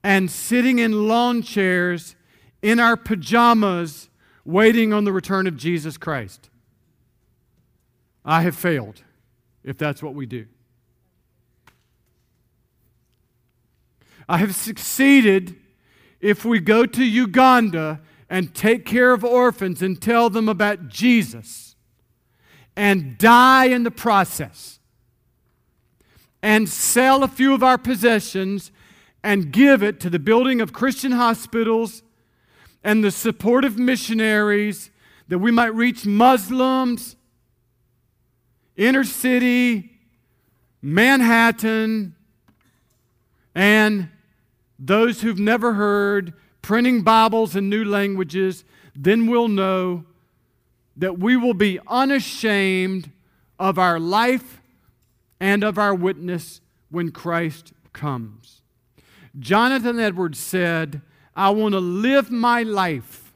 and 0.03 0.31
sitting 0.31 0.79
in 0.79 1.09
lawn 1.09 1.43
chairs 1.43 2.17
in 2.63 2.81
our 2.81 2.97
pajamas 2.97 4.09
waiting 4.45 4.93
on 4.93 5.05
the 5.05 5.13
return 5.13 5.47
of 5.47 5.57
Jesus 5.57 5.97
Christ. 5.97 6.49
I 8.25 8.43
have 8.43 8.57
failed 8.57 9.03
if 9.65 9.77
that's 9.77 10.03
what 10.03 10.15
we 10.15 10.27
do. 10.27 10.47
I 14.29 14.39
have 14.39 14.55
succeeded 14.55 15.57
if 16.21 16.45
we 16.45 16.61
go 16.61 16.85
to 16.85 17.05
Uganda 17.05 18.01
and 18.29 18.55
take 18.55 18.85
care 18.85 19.13
of 19.13 19.25
orphans 19.25 19.81
and 19.83 20.01
tell 20.01 20.29
them 20.29 20.49
about 20.49 20.89
Jesus 20.89 21.77
and 22.77 23.17
die 23.17 23.67
in 23.67 23.85
the 23.85 23.91
process 23.91 24.78
and 26.43 26.69
sell 26.69 27.23
a 27.23 27.29
few 27.29 27.55
of 27.55 27.63
our 27.63 27.79
possessions 27.79 28.71
and 29.23 29.53
give 29.53 29.83
it 29.83 30.01
to 30.01 30.11
the 30.11 30.19
building 30.19 30.61
of 30.61 30.73
Christian 30.73 31.13
hospitals 31.13 32.03
and 32.85 33.03
the 33.03 33.11
support 33.11 33.65
of 33.65 33.79
missionaries 33.79 34.91
that 35.29 35.39
we 35.39 35.51
might 35.51 35.75
reach 35.75 36.07
Muslims, 36.07 37.17
inner 38.77 39.05
city, 39.05 39.91
Manhattan, 40.81 42.15
and 43.55 44.09
those 44.79 45.21
who've 45.21 45.39
never 45.39 45.75
heard, 45.75 46.33
printing 46.63 47.03
Bibles 47.03 47.57
in 47.57 47.69
new 47.69 47.85
languages, 47.85 48.65
then 48.95 49.27
we'll 49.27 49.49
know 49.49 50.05
that 50.97 51.19
we 51.19 51.37
will 51.37 51.55
be 51.55 51.79
unashamed 51.89 53.11
of 53.59 53.79
our 53.79 53.99
life 53.99 54.58
and 55.41 55.63
of 55.63 55.79
our 55.79 55.95
witness 55.95 56.61
when 56.91 57.11
Christ 57.11 57.73
comes. 57.93 58.63
Jonathan 59.39 60.01
Edwards 60.01 60.39
said, 60.39 61.03
I 61.37 61.51
want 61.51 61.73
to 61.73 61.81
live 61.81 62.31
my 62.31 62.63
life 62.63 63.35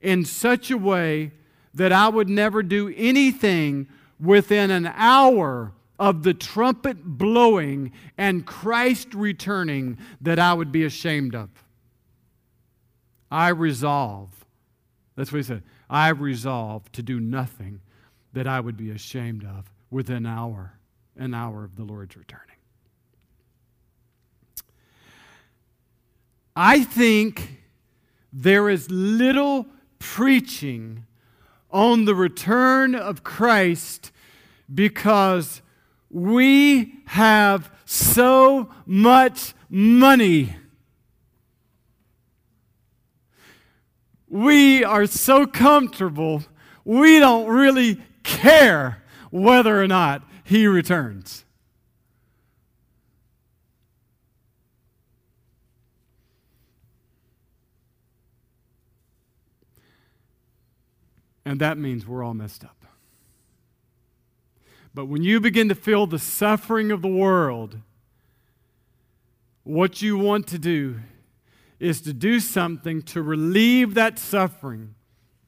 in 0.00 0.24
such 0.24 0.70
a 0.70 0.76
way 0.76 1.32
that 1.74 1.92
I 1.92 2.08
would 2.08 2.28
never 2.28 2.62
do 2.62 2.92
anything 2.96 3.88
within 4.20 4.70
an 4.70 4.86
hour 4.94 5.72
of 5.98 6.24
the 6.24 6.34
trumpet 6.34 7.02
blowing 7.02 7.92
and 8.18 8.44
Christ 8.44 9.14
returning 9.14 9.98
that 10.20 10.38
I 10.38 10.52
would 10.52 10.72
be 10.72 10.84
ashamed 10.84 11.34
of. 11.34 11.48
I 13.30 13.48
resolve, 13.48 14.44
that's 15.16 15.32
what 15.32 15.38
he 15.38 15.42
said, 15.44 15.62
I 15.88 16.08
resolve 16.08 16.90
to 16.92 17.02
do 17.02 17.18
nothing 17.18 17.80
that 18.32 18.46
I 18.46 18.60
would 18.60 18.76
be 18.76 18.90
ashamed 18.90 19.44
of 19.44 19.72
within 19.90 20.16
an 20.16 20.26
hour, 20.26 20.74
an 21.16 21.34
hour 21.34 21.64
of 21.64 21.76
the 21.76 21.84
Lord's 21.84 22.16
returning. 22.16 22.56
I 26.54 26.84
think 26.84 27.62
there 28.32 28.68
is 28.68 28.90
little 28.90 29.66
preaching 29.98 31.06
on 31.70 32.04
the 32.04 32.14
return 32.14 32.94
of 32.94 33.24
Christ 33.24 34.10
because 34.72 35.62
we 36.10 36.94
have 37.06 37.70
so 37.84 38.70
much 38.84 39.54
money. 39.70 40.56
We 44.28 44.84
are 44.84 45.06
so 45.06 45.46
comfortable, 45.46 46.42
we 46.84 47.18
don't 47.18 47.48
really 47.48 48.00
care 48.22 49.02
whether 49.30 49.80
or 49.80 49.86
not 49.86 50.22
he 50.44 50.66
returns. 50.66 51.44
And 61.44 61.60
that 61.60 61.76
means 61.76 62.06
we're 62.06 62.22
all 62.22 62.34
messed 62.34 62.64
up. 62.64 62.76
But 64.94 65.06
when 65.06 65.22
you 65.22 65.40
begin 65.40 65.68
to 65.68 65.74
feel 65.74 66.06
the 66.06 66.18
suffering 66.18 66.92
of 66.92 67.02
the 67.02 67.08
world, 67.08 67.78
what 69.64 70.02
you 70.02 70.18
want 70.18 70.46
to 70.48 70.58
do 70.58 71.00
is 71.80 72.00
to 72.02 72.12
do 72.12 72.40
something 72.40 73.02
to 73.02 73.22
relieve 73.22 73.94
that 73.94 74.18
suffering 74.18 74.94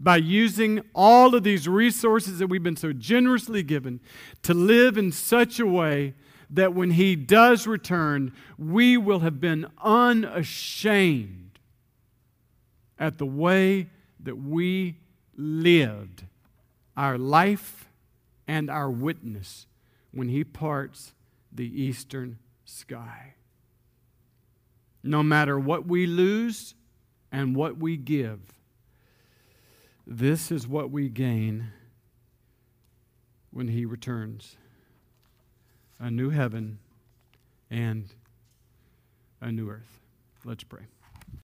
by 0.05 0.19
using 0.19 0.83
all 0.95 1.35
of 1.35 1.43
these 1.43 1.67
resources 1.67 2.39
that 2.39 2.47
we've 2.47 2.63
been 2.63 2.77
so 2.77 2.93
generously 2.93 3.63
given 3.63 4.01
to 4.43 4.55
live 4.55 4.97
in 4.97 5.11
such 5.11 5.59
a 5.59 5.67
way 5.67 6.15
that 6.51 6.75
when 6.75 6.93
He 6.93 7.17
does 7.17 7.67
return, 7.67 8.33
we 8.59 8.97
will 8.97 9.21
have 9.21 9.41
been 9.41 9.67
unashamed 9.83 11.59
at 12.99 13.19
the 13.19 13.27
way 13.27 13.89
that 14.21 14.37
we 14.37 14.99
lived 15.37 16.25
our 16.97 17.19
life 17.19 17.89
and 18.47 18.71
our 18.71 18.91
witness 18.91 19.67
when 20.13 20.29
he 20.29 20.45
parts 20.45 21.13
the 21.53 21.83
eastern 21.83 22.39
sky. 22.65 23.35
No 25.03 25.23
matter 25.23 25.59
what 25.59 25.87
we 25.87 26.07
lose 26.07 26.75
and 27.33 27.57
what 27.57 27.77
we 27.77 27.97
give, 27.97 28.54
this 30.07 30.51
is 30.51 30.67
what 30.67 30.91
we 30.91 31.09
gain 31.09 31.69
when 33.51 33.69
he 33.69 33.85
returns 33.85 34.57
a 36.01 36.11
new 36.11 36.31
heaven 36.31 36.79
and 37.71 38.13
a 39.41 39.51
new 39.51 39.71
earth. 39.71 40.01
Let's 40.45 40.65
pray. 40.65 40.83